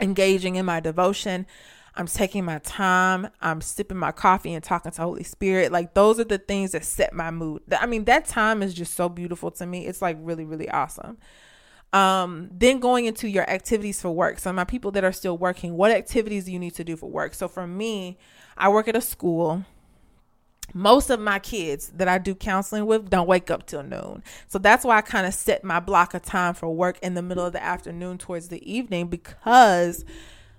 engaging 0.00 0.56
in 0.56 0.66
my 0.66 0.80
devotion. 0.80 1.46
I'm 1.94 2.06
taking 2.06 2.44
my 2.44 2.58
time. 2.60 3.28
I'm 3.40 3.60
sipping 3.60 3.96
my 3.96 4.12
coffee 4.12 4.54
and 4.54 4.62
talking 4.62 4.92
to 4.92 5.02
Holy 5.02 5.24
Spirit. 5.24 5.72
Like 5.72 5.94
those 5.94 6.20
are 6.20 6.24
the 6.24 6.38
things 6.38 6.72
that 6.72 6.84
set 6.84 7.12
my 7.12 7.30
mood. 7.32 7.62
I 7.72 7.86
mean, 7.86 8.04
that 8.04 8.26
time 8.26 8.62
is 8.62 8.72
just 8.72 8.94
so 8.94 9.08
beautiful 9.08 9.50
to 9.52 9.66
me. 9.66 9.86
It's 9.86 10.00
like 10.00 10.16
really, 10.20 10.44
really 10.44 10.70
awesome. 10.70 11.18
Um, 11.92 12.50
then 12.52 12.80
going 12.80 13.06
into 13.06 13.28
your 13.28 13.48
activities 13.50 14.00
for 14.00 14.10
work. 14.10 14.38
So 14.38 14.52
my 14.52 14.64
people 14.64 14.90
that 14.92 15.04
are 15.04 15.12
still 15.12 15.36
working, 15.36 15.76
what 15.76 15.90
activities 15.90 16.44
do 16.44 16.52
you 16.52 16.58
need 16.58 16.74
to 16.74 16.84
do 16.84 16.96
for 16.96 17.10
work? 17.10 17.34
So 17.34 17.48
for 17.48 17.66
me, 17.66 18.18
I 18.56 18.68
work 18.68 18.86
at 18.88 18.94
a 18.94 19.00
school 19.00 19.64
most 20.74 21.10
of 21.10 21.20
my 21.20 21.38
kids 21.38 21.88
that 21.94 22.08
I 22.08 22.18
do 22.18 22.34
counseling 22.34 22.86
with 22.86 23.10
don't 23.10 23.26
wake 23.26 23.50
up 23.50 23.66
till 23.66 23.82
noon. 23.82 24.22
So 24.48 24.58
that's 24.58 24.84
why 24.84 24.98
I 24.98 25.02
kind 25.02 25.26
of 25.26 25.34
set 25.34 25.64
my 25.64 25.80
block 25.80 26.14
of 26.14 26.22
time 26.22 26.54
for 26.54 26.68
work 26.68 26.98
in 27.02 27.14
the 27.14 27.22
middle 27.22 27.44
of 27.44 27.52
the 27.52 27.62
afternoon 27.62 28.18
towards 28.18 28.48
the 28.48 28.70
evening 28.70 29.08
because 29.08 30.04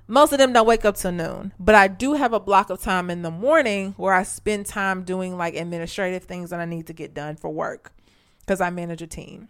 most 0.07 0.31
of 0.31 0.39
them 0.39 0.53
don't 0.53 0.65
wake 0.65 0.85
up 0.85 0.97
till 0.97 1.11
noon. 1.11 1.53
But 1.59 1.75
I 1.75 1.87
do 1.87 2.13
have 2.13 2.33
a 2.33 2.39
block 2.39 2.69
of 2.69 2.81
time 2.81 3.09
in 3.09 3.21
the 3.21 3.31
morning 3.31 3.93
where 3.97 4.13
I 4.13 4.23
spend 4.23 4.65
time 4.65 5.03
doing 5.03 5.37
like 5.37 5.55
administrative 5.55 6.23
things 6.23 6.49
that 6.49 6.59
I 6.59 6.65
need 6.65 6.87
to 6.87 6.93
get 6.93 7.13
done 7.13 7.35
for 7.35 7.49
work 7.49 7.93
because 8.39 8.61
I 8.61 8.71
manage 8.71 9.03
a 9.03 9.07
team. 9.07 9.49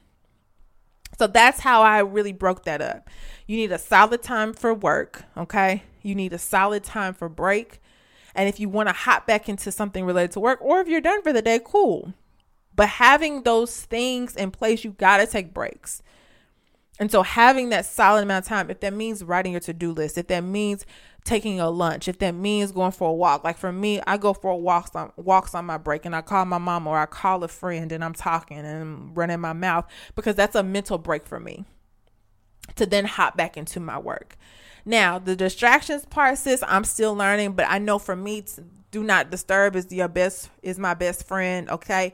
So 1.18 1.28
that's 1.28 1.62
how 1.62 1.82
I 1.82 2.00
really 2.00 2.34
broke 2.34 2.66
that 2.66 2.82
up. 2.82 3.10
You 3.48 3.58
need 3.58 3.72
a 3.72 3.78
solid 3.78 4.22
time 4.22 4.54
for 4.54 4.74
work, 4.74 5.24
okay? 5.36 5.84
You 6.02 6.16
need 6.16 6.34
a 6.34 6.38
solid 6.38 6.84
time 6.84 7.14
for 7.14 7.30
break 7.30 7.82
and 8.36 8.50
if 8.50 8.60
you 8.60 8.70
want 8.70 8.90
to 8.90 8.94
hop 8.94 9.28
back 9.28 9.50
into 9.50 9.72
something 9.72 10.06
related 10.06 10.32
to 10.32 10.40
work, 10.40 10.60
or 10.62 10.80
if 10.80 10.88
you're 10.88 11.02
done 11.02 11.22
for 11.22 11.34
the 11.34 11.42
day, 11.42 11.60
cool. 11.64 12.14
But 12.76 12.90
having 12.90 13.44
those 13.44 13.82
things 13.82 14.36
in 14.36 14.52
place, 14.52 14.84
you 14.84 14.92
got 14.92 15.18
to 15.18 15.28
take 15.28 15.54
breaks. 15.54 16.02
And 17.00 17.10
so 17.10 17.24
having 17.24 17.70
that 17.70 17.86
solid 17.86 18.24
amount 18.24 18.46
of 18.46 18.50
time, 18.50 18.70
if 18.70 18.82
that 18.82 18.94
means 18.94 19.24
writing 19.24 19.54
your 19.54 19.62
to-do 19.62 19.94
list, 19.94 20.18
if 20.18 20.28
that 20.28 20.44
means 20.44 20.86
taking 21.24 21.60
a 21.60 21.70
lunch, 21.70 22.08
if 22.08 22.20
that 22.20 22.34
means 22.34 22.72
going 22.72 22.92
for 22.92 23.10
a 23.10 23.14
walk. 23.14 23.44
Like 23.44 23.58
for 23.58 23.72
me, 23.72 24.02
I 24.06 24.18
go 24.18 24.34
for 24.34 24.60
walks 24.60 24.96
on 24.96 25.12
walks 25.16 25.56
on 25.56 25.66
my 25.66 25.78
break 25.78 26.06
and 26.06 26.16
I 26.16 26.22
call 26.22 26.46
my 26.46 26.58
mom 26.58 26.88
or 26.88 26.98
I 26.98 27.06
call 27.06 27.44
a 27.44 27.48
friend 27.48 27.92
and 27.92 28.04
I'm 28.04 28.14
talking 28.14 28.58
and 28.58 28.68
I'm 28.68 29.14
running 29.14 29.40
my 29.40 29.54
mouth 29.54 29.86
because 30.16 30.36
that's 30.36 30.56
a 30.56 30.64
mental 30.64 30.98
break 30.98 31.26
for 31.26 31.40
me 31.40 31.66
to 32.76 32.86
then 32.86 33.06
hop 33.06 33.38
back 33.38 33.58
into 33.58 33.80
my 33.80 33.98
work. 33.98 34.38
Now, 34.90 35.20
the 35.20 35.36
distractions 35.36 36.04
part, 36.06 36.40
sis, 36.40 36.64
I'm 36.68 36.84
still 36.84 37.14
learning, 37.14 37.52
but 37.52 37.68
I 37.70 37.78
know 37.78 38.00
for 38.00 38.16
me, 38.16 38.44
do 38.90 39.04
not 39.04 39.30
disturb 39.30 39.76
is 39.76 39.92
your 39.92 40.08
best 40.08 40.50
is 40.64 40.80
my 40.80 40.96
best 40.96 41.28
friend. 41.28 41.70
Okay. 41.70 42.12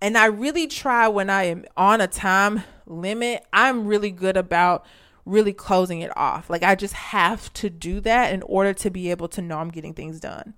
And 0.00 0.16
I 0.16 0.26
really 0.26 0.68
try 0.68 1.08
when 1.08 1.28
I 1.28 1.46
am 1.46 1.64
on 1.76 2.00
a 2.00 2.06
time 2.06 2.62
limit, 2.86 3.44
I'm 3.52 3.88
really 3.88 4.12
good 4.12 4.36
about 4.36 4.86
really 5.24 5.52
closing 5.52 6.02
it 6.02 6.16
off. 6.16 6.48
Like 6.48 6.62
I 6.62 6.76
just 6.76 6.94
have 6.94 7.52
to 7.54 7.68
do 7.68 7.98
that 8.02 8.32
in 8.32 8.42
order 8.42 8.72
to 8.74 8.90
be 8.90 9.10
able 9.10 9.26
to 9.30 9.42
know 9.42 9.58
I'm 9.58 9.72
getting 9.72 9.92
things 9.92 10.20
done. 10.20 10.54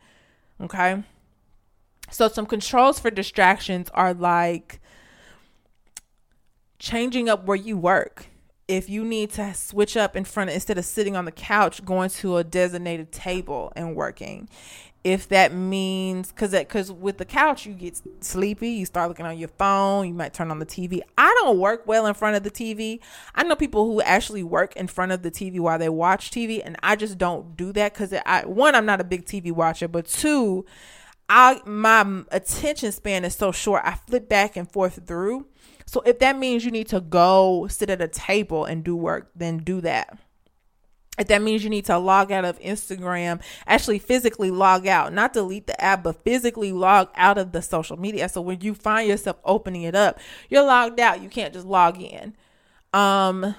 Okay. 0.61 1.05
So 2.11 2.29
some 2.29 2.45
controls 2.45 3.01
for 3.01 3.11
distractions 3.11 3.89
are 3.95 4.13
like 4.13 4.79
changing 6.79 7.31
up 7.31 7.47
where 7.47 7.57
you 7.57 7.79
work 7.79 8.27
if 8.69 8.89
you 8.89 9.05
need 9.05 9.31
to 9.31 9.55
switch 9.55 9.97
up 9.97 10.17
in 10.17 10.25
front 10.25 10.51
of, 10.51 10.55
instead 10.55 10.79
of 10.79 10.85
sitting 10.85 11.17
on 11.17 11.25
the 11.25 11.33
couch 11.33 11.85
going 11.85 12.11
to 12.11 12.37
a 12.37 12.45
designated 12.45 13.13
table 13.13 13.73
and 13.77 13.95
working. 13.95 14.49
If 15.05 15.29
that 15.29 15.55
means 15.55 16.33
because 16.33 16.51
because 16.51 16.91
with 16.91 17.19
the 17.19 17.25
couch 17.25 17.65
you 17.65 17.75
get 17.75 18.03
sleepy 18.19 18.71
you 18.71 18.85
start 18.85 19.09
looking 19.09 19.25
on 19.25 19.39
your 19.39 19.51
phone 19.51 20.09
you 20.09 20.13
might 20.13 20.35
turn 20.35 20.51
on 20.51 20.59
the 20.59 20.67
tv 20.67 21.01
i 21.17 21.33
don't 21.43 21.61
work 21.61 21.87
well 21.87 22.07
in 22.07 22.15
front 22.15 22.35
of 22.35 22.43
the 22.43 22.51
tv 22.51 22.99
i 23.37 23.45
know 23.45 23.55
people 23.55 23.87
who 23.87 24.03
actually 24.03 24.43
work 24.43 24.75
in 24.75 24.89
front 24.89 25.13
of 25.13 25.23
the 25.23 25.31
tv 25.31 25.61
while 25.61 25.79
they 25.79 25.89
watch 25.89 26.33
tv 26.33 26.61
and 26.65 26.77
i 26.83 26.97
just 26.97 27.19
don't 27.19 27.57
do 27.57 27.73
that 27.73 27.95
because 27.95 28.13
i 28.27 28.45
one 28.47 28.75
i'm 28.75 28.85
not 28.85 29.01
a 29.01 29.05
big 29.05 29.25
tv 29.25 29.53
watcher 29.53 29.87
but 29.87 30.07
two 30.07 30.67
i 31.29 31.61
my 31.65 32.25
attention 32.33 32.91
span 32.91 33.25
is 33.25 33.37
so 33.37 33.53
short 33.53 33.83
i 33.85 33.95
flip 34.09 34.29
back 34.29 34.57
and 34.57 34.69
forth 34.73 35.07
through 35.07 35.47
so 35.87 36.01
if 36.01 36.19
that 36.19 36.39
means 36.39 36.65
you 36.65 36.71
need 36.71 36.89
to 36.89 37.01
go 37.01 37.69
sit 37.69 37.91
at 37.91 38.03
a 38.03 38.09
table 38.09 38.65
and 38.65 38.83
do 38.85 38.97
work, 38.97 39.31
then 39.35 39.59
do 39.59 39.81
that. 39.83 40.19
If 41.19 41.29
that 41.29 41.41
means 41.41 41.65
you 41.65 41.71
need 41.71 41.87
to 41.87 41.97
log 41.97 42.31
out 42.31 42.45
of 42.45 42.59
Instagram, 42.61 43.41
actually 43.67 43.99
physically 43.99 44.51
log 44.51 44.87
out, 44.87 45.15
not 45.15 45.33
delete 45.33 45.67
the 45.67 45.81
app, 45.83 46.03
but 46.03 46.23
physically 46.25 46.73
log 46.73 47.09
out 47.15 47.39
of 47.39 47.53
the 47.53 47.63
social 47.63 47.97
media. 47.97 48.29
So 48.29 48.43
when 48.43 48.61
you 48.61 48.75
find 48.75 49.09
yourself 49.09 49.39
opening 49.45 49.83
it 49.83 49.95
up, 49.95 50.19
you're 50.51 50.67
logged 50.67 51.01
out. 51.01 51.23
You 51.23 51.31
can't 51.31 51.55
just 51.55 51.67
log 51.67 52.03
in. 52.03 52.35
Um, 52.93 53.55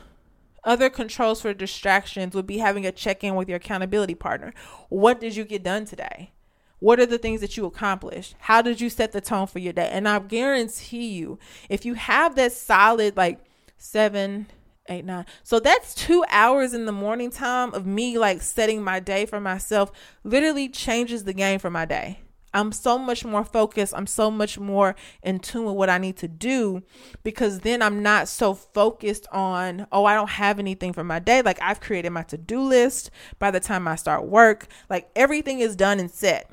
other 0.63 0.89
controls 0.89 1.41
for 1.41 1.53
distractions 1.53 2.35
would 2.35 2.45
be 2.45 2.59
having 2.59 2.85
a 2.85 2.91
check 2.91 3.23
in 3.23 3.35
with 3.35 3.47
your 3.47 3.57
accountability 3.57 4.15
partner. 4.15 4.53
What 4.89 5.19
did 5.19 5.35
you 5.35 5.43
get 5.45 5.63
done 5.63 5.85
today? 5.85 6.33
What 6.79 6.99
are 6.99 7.05
the 7.05 7.17
things 7.17 7.41
that 7.41 7.57
you 7.57 7.65
accomplished? 7.65 8.35
How 8.39 8.61
did 8.61 8.79
you 8.79 8.89
set 8.89 9.11
the 9.11 9.21
tone 9.21 9.47
for 9.47 9.59
your 9.59 9.73
day? 9.73 9.89
And 9.91 10.07
I 10.07 10.19
guarantee 10.19 11.09
you, 11.09 11.39
if 11.69 11.85
you 11.85 11.95
have 11.95 12.35
that 12.35 12.51
solid, 12.51 13.17
like 13.17 13.39
seven, 13.77 14.47
eight, 14.87 15.03
nine, 15.03 15.25
so 15.43 15.59
that's 15.59 15.95
two 15.95 16.23
hours 16.29 16.73
in 16.73 16.85
the 16.85 16.91
morning 16.91 17.31
time 17.31 17.73
of 17.73 17.87
me 17.87 18.19
like 18.19 18.41
setting 18.41 18.83
my 18.83 18.99
day 18.99 19.25
for 19.25 19.39
myself, 19.39 19.91
literally 20.23 20.69
changes 20.69 21.23
the 21.23 21.33
game 21.33 21.57
for 21.59 21.71
my 21.71 21.85
day. 21.85 22.19
I'm 22.53 22.71
so 22.71 22.97
much 22.97 23.25
more 23.25 23.43
focused. 23.43 23.93
I'm 23.95 24.07
so 24.07 24.31
much 24.31 24.57
more 24.57 24.95
in 25.21 25.39
tune 25.39 25.65
with 25.65 25.75
what 25.75 25.89
I 25.89 25.97
need 25.97 26.17
to 26.17 26.27
do 26.27 26.81
because 27.23 27.59
then 27.59 27.81
I'm 27.81 28.01
not 28.01 28.27
so 28.27 28.53
focused 28.53 29.27
on, 29.31 29.85
oh, 29.91 30.05
I 30.05 30.15
don't 30.15 30.29
have 30.29 30.57
anything 30.57 30.93
for 30.93 31.03
my 31.03 31.19
day. 31.19 31.41
Like 31.41 31.61
I've 31.61 31.81
created 31.81 32.11
my 32.11 32.23
to 32.23 32.37
do 32.37 32.61
list 32.61 33.11
by 33.37 33.51
the 33.51 33.59
time 33.59 33.87
I 33.87 33.95
start 33.95 34.25
work. 34.25 34.67
Like 34.89 35.09
everything 35.15 35.59
is 35.59 35.75
done 35.75 35.99
and 35.99 36.09
set. 36.09 36.49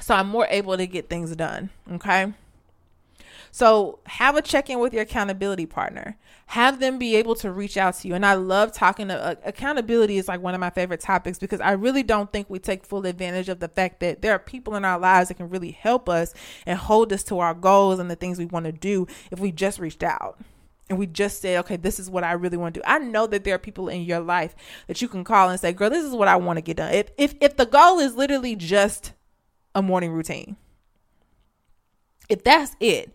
So 0.00 0.14
I'm 0.14 0.28
more 0.28 0.46
able 0.50 0.76
to 0.76 0.86
get 0.86 1.08
things 1.08 1.34
done. 1.36 1.70
Okay. 1.92 2.32
So 3.50 4.00
have 4.04 4.36
a 4.36 4.42
check 4.42 4.68
in 4.68 4.80
with 4.80 4.92
your 4.92 5.02
accountability 5.02 5.64
partner. 5.64 6.18
Have 6.48 6.78
them 6.78 6.98
be 6.98 7.16
able 7.16 7.34
to 7.36 7.50
reach 7.50 7.78
out 7.78 7.94
to 7.94 8.08
you. 8.08 8.14
And 8.14 8.26
I 8.26 8.34
love 8.34 8.70
talking 8.70 9.08
to 9.08 9.14
uh, 9.14 9.34
accountability 9.44 10.18
is 10.18 10.28
like 10.28 10.42
one 10.42 10.54
of 10.54 10.60
my 10.60 10.68
favorite 10.68 11.00
topics 11.00 11.38
because 11.38 11.60
I 11.62 11.72
really 11.72 12.02
don't 12.02 12.30
think 12.30 12.50
we 12.50 12.58
take 12.58 12.84
full 12.84 13.06
advantage 13.06 13.48
of 13.48 13.60
the 13.60 13.68
fact 13.68 14.00
that 14.00 14.20
there 14.20 14.32
are 14.32 14.38
people 14.38 14.76
in 14.76 14.84
our 14.84 14.98
lives 14.98 15.28
that 15.28 15.38
can 15.38 15.48
really 15.48 15.70
help 15.70 16.06
us 16.08 16.34
and 16.66 16.78
hold 16.78 17.12
us 17.14 17.22
to 17.24 17.38
our 17.38 17.54
goals 17.54 17.98
and 17.98 18.10
the 18.10 18.16
things 18.16 18.38
we 18.38 18.44
want 18.44 18.66
to 18.66 18.72
do 18.72 19.06
if 19.30 19.40
we 19.40 19.52
just 19.52 19.78
reached 19.78 20.02
out 20.02 20.38
and 20.88 20.98
we 20.98 21.06
just 21.06 21.40
say, 21.40 21.58
okay, 21.58 21.76
this 21.76 21.98
is 21.98 22.08
what 22.08 22.24
I 22.24 22.32
really 22.32 22.56
want 22.56 22.74
to 22.74 22.80
do. 22.80 22.84
I 22.86 22.98
know 22.98 23.26
that 23.26 23.44
there 23.44 23.54
are 23.54 23.58
people 23.58 23.88
in 23.88 24.02
your 24.02 24.20
life 24.20 24.54
that 24.86 25.02
you 25.02 25.08
can 25.08 25.24
call 25.24 25.48
and 25.48 25.58
say, 25.58 25.72
girl, 25.72 25.90
this 25.90 26.04
is 26.04 26.12
what 26.12 26.28
I 26.28 26.36
want 26.36 26.58
to 26.58 26.62
get 26.62 26.76
done. 26.76 26.92
If 26.92 27.10
if 27.16 27.34
if 27.40 27.56
the 27.56 27.66
goal 27.66 27.98
is 27.98 28.14
literally 28.14 28.54
just 28.54 29.12
a 29.76 29.82
morning 29.82 30.10
routine, 30.10 30.56
if 32.28 32.42
that's 32.42 32.74
it, 32.80 33.12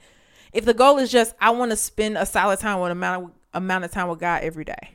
if 0.53 0.63
the 0.63 0.73
goal 0.73 0.99
is 0.99 1.11
just 1.11 1.33
I 1.41 1.49
want 1.49 1.71
to 1.71 1.75
spend 1.75 2.17
a 2.17 2.25
solid 2.25 2.59
time 2.59 2.79
with 2.79 2.91
amount 2.91 3.25
of 3.25 3.31
amount 3.53 3.83
of 3.83 3.91
time 3.91 4.07
with 4.07 4.19
God 4.19 4.43
every 4.43 4.63
day. 4.63 4.91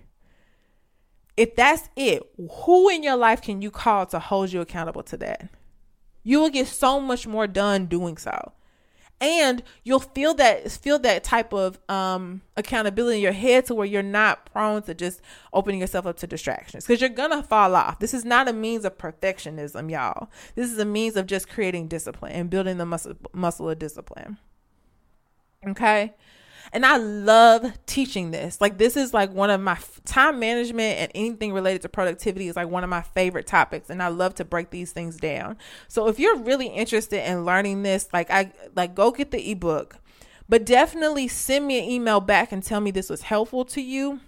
If 1.36 1.56
that's 1.56 1.90
it, 1.96 2.22
who 2.38 2.88
in 2.88 3.02
your 3.02 3.16
life 3.16 3.42
can 3.42 3.60
you 3.60 3.70
call 3.70 4.06
to 4.06 4.18
hold 4.18 4.52
you 4.52 4.62
accountable 4.62 5.02
to 5.02 5.18
that? 5.18 5.50
You 6.22 6.40
will 6.40 6.48
get 6.48 6.66
so 6.68 6.98
much 6.98 7.26
more 7.26 7.46
done 7.46 7.86
doing 7.86 8.16
so 8.16 8.52
and 9.20 9.62
you'll 9.82 10.00
feel 10.00 10.34
that 10.34 10.70
feel 10.70 10.98
that 11.00 11.24
type 11.24 11.52
of 11.52 11.78
um, 11.88 12.42
accountability 12.56 13.16
in 13.16 13.22
your 13.22 13.32
head 13.32 13.66
to 13.66 13.74
where 13.74 13.86
you're 13.86 14.02
not 14.02 14.50
prone 14.52 14.82
to 14.82 14.94
just 14.94 15.20
opening 15.52 15.80
yourself 15.80 16.06
up 16.06 16.16
to 16.18 16.26
distractions. 16.26 16.86
Because 16.86 17.00
you're 17.00 17.10
gonna 17.10 17.42
fall 17.42 17.74
off. 17.74 17.98
This 17.98 18.14
is 18.14 18.24
not 18.24 18.48
a 18.48 18.52
means 18.52 18.84
of 18.84 18.98
perfectionism 18.98 19.90
y'all. 19.90 20.28
This 20.54 20.70
is 20.70 20.78
a 20.78 20.84
means 20.84 21.16
of 21.16 21.26
just 21.26 21.48
creating 21.48 21.88
discipline 21.88 22.32
and 22.32 22.50
building 22.50 22.78
the 22.78 22.86
muscle 22.86 23.14
muscle 23.32 23.70
of 23.70 23.78
discipline. 23.78 24.38
Okay 25.66 26.14
and 26.72 26.84
I 26.84 26.96
love 26.96 27.72
teaching 27.86 28.30
this. 28.30 28.60
Like 28.60 28.78
this 28.78 28.96
is 28.96 29.14
like 29.14 29.32
one 29.32 29.50
of 29.50 29.60
my 29.60 29.78
time 30.04 30.38
management 30.38 30.98
and 30.98 31.12
anything 31.14 31.52
related 31.52 31.82
to 31.82 31.88
productivity 31.88 32.48
is 32.48 32.56
like 32.56 32.68
one 32.68 32.84
of 32.84 32.90
my 32.90 33.02
favorite 33.02 33.46
topics 33.46 33.90
and 33.90 34.02
I 34.02 34.08
love 34.08 34.34
to 34.36 34.44
break 34.44 34.70
these 34.70 34.92
things 34.92 35.16
down. 35.16 35.56
So 35.88 36.08
if 36.08 36.18
you're 36.18 36.38
really 36.38 36.68
interested 36.68 37.28
in 37.28 37.44
learning 37.44 37.82
this, 37.82 38.08
like 38.12 38.30
I 38.30 38.52
like 38.74 38.94
go 38.94 39.10
get 39.10 39.30
the 39.30 39.50
ebook. 39.50 39.98
But 40.48 40.64
definitely 40.64 41.26
send 41.26 41.66
me 41.66 41.78
an 41.78 41.90
email 41.90 42.20
back 42.20 42.52
and 42.52 42.62
tell 42.62 42.80
me 42.80 42.92
this 42.92 43.10
was 43.10 43.22
helpful 43.22 43.64
to 43.64 43.82
you 43.82 44.20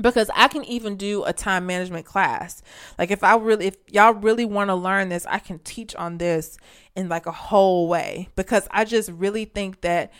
because 0.00 0.30
I 0.34 0.48
can 0.48 0.64
even 0.64 0.96
do 0.96 1.24
a 1.24 1.32
time 1.32 1.66
management 1.66 2.06
class. 2.06 2.62
Like 2.98 3.10
if 3.10 3.24
I 3.24 3.36
really 3.36 3.66
if 3.68 3.76
y'all 3.88 4.14
really 4.14 4.44
want 4.44 4.68
to 4.68 4.74
learn 4.74 5.08
this, 5.08 5.26
I 5.26 5.38
can 5.38 5.58
teach 5.60 5.94
on 5.96 6.18
this 6.18 6.58
in 6.96 7.08
like 7.08 7.26
a 7.26 7.32
whole 7.32 7.88
way 7.88 8.28
because 8.36 8.68
I 8.70 8.84
just 8.84 9.10
really 9.10 9.44
think 9.44 9.80
that 9.82 10.12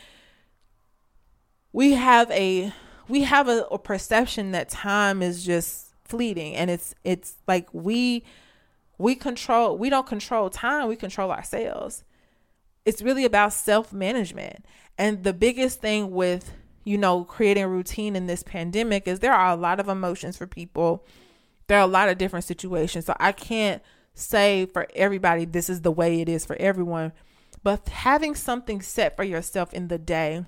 we 1.72 1.92
have 1.92 2.30
a 2.30 2.72
we 3.09 3.22
have 3.22 3.48
a, 3.48 3.66
a 3.70 3.78
perception 3.78 4.52
that 4.52 4.68
time 4.68 5.22
is 5.22 5.44
just 5.44 5.94
fleeting 6.04 6.54
and 6.54 6.70
it's 6.70 6.94
it's 7.04 7.35
like 7.46 7.68
we 7.72 8.24
we 8.98 9.14
control 9.14 9.78
we 9.78 9.90
don't 9.90 10.06
control 10.06 10.50
time 10.50 10.88
we 10.88 10.96
control 10.96 11.30
ourselves. 11.30 12.04
It's 12.87 13.02
really 13.02 13.24
about 13.24 13.52
self-management. 13.52 14.64
And 14.96 15.22
the 15.22 15.35
biggest 15.35 15.80
thing 15.80 16.11
with 16.11 16.52
you 16.85 16.98
know 16.98 17.24
creating 17.24 17.66
routine 17.66 18.16
in 18.16 18.26
this 18.26 18.42
pandemic 18.42 19.06
is 19.06 19.20
there 19.20 19.35
are 19.35 19.52
a 19.52 19.56
lot 19.56 19.80
of 19.80 19.88
emotions 19.88 20.37
for 20.37 20.46
people. 20.46 21.06
There 21.66 21.78
are 21.78 21.85
a 21.85 21.87
lot 21.87 22.09
of 22.09 22.18
different 22.18 22.44
situations. 22.44 23.06
So 23.06 23.14
i 23.20 23.33
can't 23.33 23.83
say 24.12 24.66
for 24.66 24.88
everybody 24.94 25.44
this 25.44 25.70
is 25.70 25.83
the 25.83 25.92
way 25.92 26.20
it 26.20 26.28
is 26.28 26.44
for 26.44 26.56
everyone. 26.56 27.12
But 27.62 27.88
having 27.90 28.35
something 28.35 28.80
set 28.83 29.16
for 29.16 29.22
yourself 29.22 29.72
in 29.72 29.88
the 29.88 29.98
day 29.98 30.44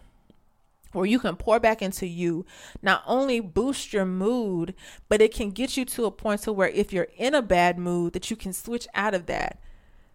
where 0.93 1.07
you 1.07 1.19
can 1.19 1.37
pour 1.37 1.59
back 1.59 1.83
into 1.83 2.07
you. 2.07 2.45
Not 2.83 3.03
only 3.07 3.41
boost 3.41 3.93
your 3.93 4.05
mood 4.05 4.75
but 5.09 5.21
it 5.21 5.35
can 5.35 5.51
get 5.51 5.77
you 5.77 5.85
to 5.87 6.05
a 6.05 6.11
point 6.11 6.43
to 6.43 6.53
where 6.53 6.69
if 6.69 6.93
you're 6.93 7.09
in 7.17 7.35
a 7.35 7.43
bad 7.43 7.79
mood 7.79 8.13
that 8.13 8.31
you 8.31 8.37
can 8.37 8.53
switch 8.53 8.87
out 8.95 9.15
of 9.15 9.27
that. 9.27 9.59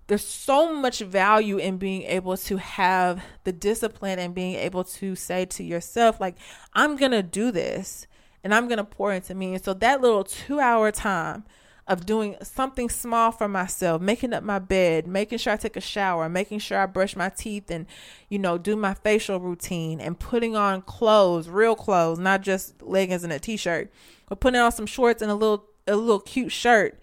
There's 0.08 0.26
so 0.26 0.74
much 0.74 1.00
value 1.00 1.58
in 1.58 1.78
being 1.78 2.04
able 2.04 2.38
to 2.38 2.58
have 2.58 3.22
the 3.44 3.52
discipline 3.52 4.20
and 4.20 4.34
being 4.34 4.56
able 4.56 4.86
to 4.86 5.16
say 5.16 5.46
to 5.46 5.64
yourself 5.64 6.22
like 6.22 6.36
i'm 6.74 6.96
gonna 6.96 7.24
do 7.24 7.52
this 7.52 8.08
and 8.44 8.54
i'm 8.54 8.68
gonna 8.68 8.84
pour 8.84 9.12
into 9.12 9.36
me. 9.36 9.54
And 9.54 9.64
so 9.64 9.74
that 9.74 10.02
little 10.02 10.24
two 10.24 10.60
hour 10.60 10.92
time 10.92 11.44
of 11.88 12.06
doing 12.06 12.36
something 12.44 12.90
small 12.90 13.32
for 13.32 13.48
myself, 13.48 14.02
making 14.02 14.34
up 14.34 14.44
my 14.44 14.60
bed, 14.60 15.08
making 15.08 15.38
sure 15.38 15.54
I 15.54 15.58
take 15.58 15.78
a 15.78 15.82
shower, 15.82 16.28
making 16.28 16.60
sure 16.60 16.80
I 16.80 16.86
brush 16.86 17.16
my 17.16 17.30
teeth 17.30 17.72
and, 17.72 17.86
you 18.30 18.40
know, 18.40 18.58
do 18.58 18.76
my 18.76 18.94
facial 18.94 19.40
routine 19.40 20.02
and 20.02 20.20
putting 20.20 20.56
on 20.56 20.82
clothes, 20.82 21.48
real 21.48 21.76
clothes, 21.76 22.20
not 22.20 22.42
just 22.42 22.82
leggings 22.82 23.24
and 23.24 23.32
a 23.32 23.40
t-shirt, 23.40 23.92
but 24.28 24.42
putting 24.42 24.60
on 24.60 24.72
some 24.72 24.86
shorts 24.86 25.22
and 25.22 25.32
a 25.32 25.36
little 25.36 25.66
a 25.88 25.96
little 25.96 26.20
cute 26.20 26.52
shirt 26.52 27.00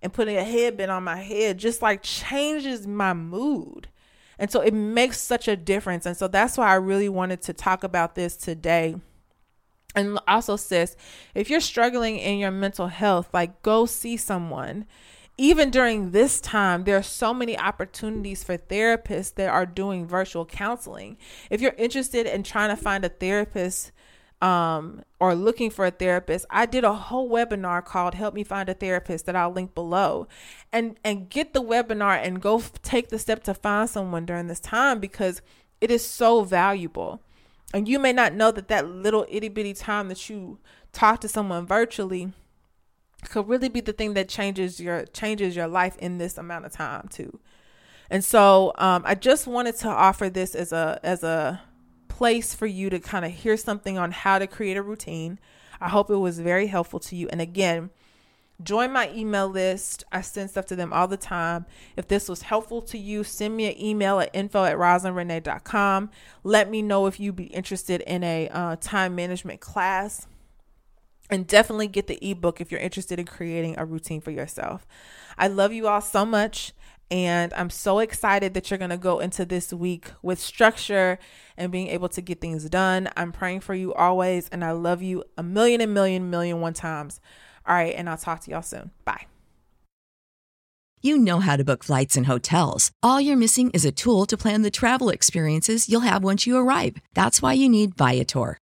and 0.00 0.12
putting 0.12 0.36
a 0.36 0.44
headband 0.44 0.92
on 0.92 1.02
my 1.02 1.16
head 1.16 1.58
just 1.58 1.82
like 1.82 2.04
changes 2.04 2.86
my 2.86 3.12
mood. 3.12 3.88
And 4.38 4.50
so 4.52 4.60
it 4.60 4.72
makes 4.72 5.20
such 5.20 5.48
a 5.48 5.56
difference. 5.56 6.06
And 6.06 6.16
so 6.16 6.28
that's 6.28 6.56
why 6.56 6.68
I 6.68 6.74
really 6.74 7.08
wanted 7.08 7.42
to 7.42 7.52
talk 7.52 7.82
about 7.82 8.14
this 8.14 8.36
today 8.36 8.94
and 9.94 10.18
also 10.28 10.56
sis 10.56 10.96
if 11.34 11.48
you're 11.48 11.60
struggling 11.60 12.18
in 12.18 12.38
your 12.38 12.50
mental 12.50 12.88
health 12.88 13.28
like 13.32 13.62
go 13.62 13.86
see 13.86 14.16
someone. 14.16 14.84
Even 15.40 15.70
during 15.70 16.10
this 16.10 16.40
time 16.40 16.84
there 16.84 16.96
are 16.96 17.02
so 17.02 17.32
many 17.32 17.56
opportunities 17.56 18.42
for 18.42 18.58
therapists 18.58 19.34
that 19.36 19.48
are 19.48 19.66
doing 19.66 20.06
virtual 20.06 20.44
counseling. 20.44 21.16
If 21.48 21.60
you're 21.60 21.74
interested 21.78 22.26
in 22.26 22.42
trying 22.42 22.70
to 22.70 22.76
find 22.76 23.04
a 23.04 23.08
therapist 23.08 23.92
um, 24.40 25.02
or 25.18 25.34
looking 25.34 25.70
for 25.70 25.86
a 25.86 25.90
therapist, 25.90 26.46
I 26.50 26.66
did 26.66 26.84
a 26.84 26.92
whole 26.92 27.28
webinar 27.30 27.84
called 27.84 28.14
"Help 28.14 28.34
Me 28.34 28.44
Find 28.44 28.68
a 28.68 28.74
Therapist" 28.74 29.26
that 29.26 29.36
I'll 29.36 29.50
link 29.50 29.74
below, 29.74 30.28
and 30.72 30.96
and 31.04 31.28
get 31.28 31.52
the 31.52 31.62
webinar 31.62 32.16
and 32.22 32.40
go 32.40 32.58
f- 32.58 32.80
take 32.82 33.08
the 33.08 33.18
step 33.18 33.42
to 33.44 33.54
find 33.54 33.90
someone 33.90 34.26
during 34.26 34.46
this 34.46 34.60
time 34.60 35.00
because 35.00 35.42
it 35.80 35.90
is 35.90 36.04
so 36.06 36.42
valuable. 36.42 37.20
And 37.74 37.86
you 37.86 37.98
may 37.98 38.12
not 38.12 38.34
know 38.34 38.50
that 38.50 38.68
that 38.68 38.88
little 38.88 39.26
itty 39.28 39.48
bitty 39.48 39.74
time 39.74 40.08
that 40.08 40.30
you 40.30 40.58
talk 40.92 41.20
to 41.20 41.28
someone 41.28 41.66
virtually 41.66 42.32
could 43.28 43.48
really 43.48 43.68
be 43.68 43.80
the 43.80 43.92
thing 43.92 44.14
that 44.14 44.28
changes 44.28 44.80
your 44.80 45.04
changes 45.06 45.56
your 45.56 45.66
life 45.66 45.96
in 45.98 46.18
this 46.18 46.38
amount 46.38 46.64
of 46.64 46.72
time 46.72 47.08
too. 47.08 47.38
And 48.10 48.24
so 48.24 48.72
um, 48.76 49.02
I 49.04 49.14
just 49.14 49.46
wanted 49.46 49.76
to 49.76 49.88
offer 49.88 50.30
this 50.30 50.54
as 50.54 50.72
a 50.72 50.98
as 51.02 51.22
a 51.22 51.60
place 52.08 52.54
for 52.54 52.66
you 52.66 52.90
to 52.90 52.98
kind 52.98 53.24
of 53.24 53.32
hear 53.32 53.56
something 53.56 53.98
on 53.98 54.12
how 54.12 54.38
to 54.38 54.46
create 54.46 54.76
a 54.76 54.82
routine. 54.82 55.38
I 55.80 55.88
hope 55.88 56.10
it 56.10 56.16
was 56.16 56.40
very 56.40 56.66
helpful 56.66 57.00
to 57.00 57.16
you. 57.16 57.28
And 57.28 57.40
again, 57.40 57.90
Join 58.60 58.92
my 58.92 59.12
email 59.14 59.48
list. 59.48 60.02
I 60.10 60.20
send 60.20 60.50
stuff 60.50 60.66
to 60.66 60.76
them 60.76 60.92
all 60.92 61.06
the 61.06 61.16
time. 61.16 61.66
If 61.96 62.08
this 62.08 62.28
was 62.28 62.42
helpful 62.42 62.82
to 62.82 62.98
you, 62.98 63.22
send 63.22 63.56
me 63.56 63.66
an 63.66 63.80
email 63.80 64.18
at 64.18 64.30
info 64.34 64.64
at 64.64 64.76
roslynrenee.com. 64.76 66.10
Let 66.42 66.68
me 66.68 66.82
know 66.82 67.06
if 67.06 67.20
you'd 67.20 67.36
be 67.36 67.44
interested 67.44 68.00
in 68.00 68.24
a 68.24 68.48
uh, 68.48 68.76
time 68.80 69.14
management 69.14 69.60
class. 69.60 70.26
And 71.30 71.46
definitely 71.46 71.88
get 71.88 72.06
the 72.06 72.18
ebook 72.26 72.60
if 72.60 72.72
you're 72.72 72.80
interested 72.80 73.20
in 73.20 73.26
creating 73.26 73.78
a 73.78 73.84
routine 73.84 74.22
for 74.22 74.30
yourself. 74.30 74.86
I 75.36 75.46
love 75.48 75.72
you 75.72 75.86
all 75.86 76.00
so 76.00 76.24
much. 76.24 76.72
And 77.10 77.54
I'm 77.54 77.70
so 77.70 78.00
excited 78.00 78.54
that 78.54 78.70
you're 78.70 78.78
going 78.78 78.90
to 78.90 78.96
go 78.96 79.18
into 79.18 79.44
this 79.44 79.72
week 79.72 80.10
with 80.22 80.38
structure 80.40 81.18
and 81.56 81.70
being 81.70 81.88
able 81.88 82.08
to 82.10 82.20
get 82.20 82.40
things 82.40 82.68
done. 82.68 83.08
I'm 83.16 83.32
praying 83.32 83.60
for 83.60 83.74
you 83.74 83.94
always. 83.94 84.48
And 84.48 84.64
I 84.64 84.72
love 84.72 85.00
you 85.00 85.24
a 85.36 85.42
million 85.42 85.80
and 85.80 85.94
million, 85.94 86.28
million 86.28 86.60
one 86.60 86.74
times. 86.74 87.20
All 87.68 87.74
right, 87.74 87.94
and 87.94 88.08
I'll 88.08 88.16
talk 88.16 88.40
to 88.40 88.50
y'all 88.50 88.62
soon. 88.62 88.90
Bye. 89.04 89.26
You 91.00 91.16
know 91.16 91.38
how 91.38 91.56
to 91.56 91.64
book 91.64 91.84
flights 91.84 92.16
and 92.16 92.26
hotels. 92.26 92.90
All 93.04 93.20
you're 93.20 93.36
missing 93.36 93.70
is 93.70 93.84
a 93.84 93.92
tool 93.92 94.26
to 94.26 94.36
plan 94.36 94.62
the 94.62 94.70
travel 94.70 95.10
experiences 95.10 95.88
you'll 95.88 96.00
have 96.00 96.24
once 96.24 96.44
you 96.44 96.56
arrive. 96.56 96.96
That's 97.14 97.40
why 97.40 97.52
you 97.52 97.68
need 97.68 97.94
Viator. 97.94 98.58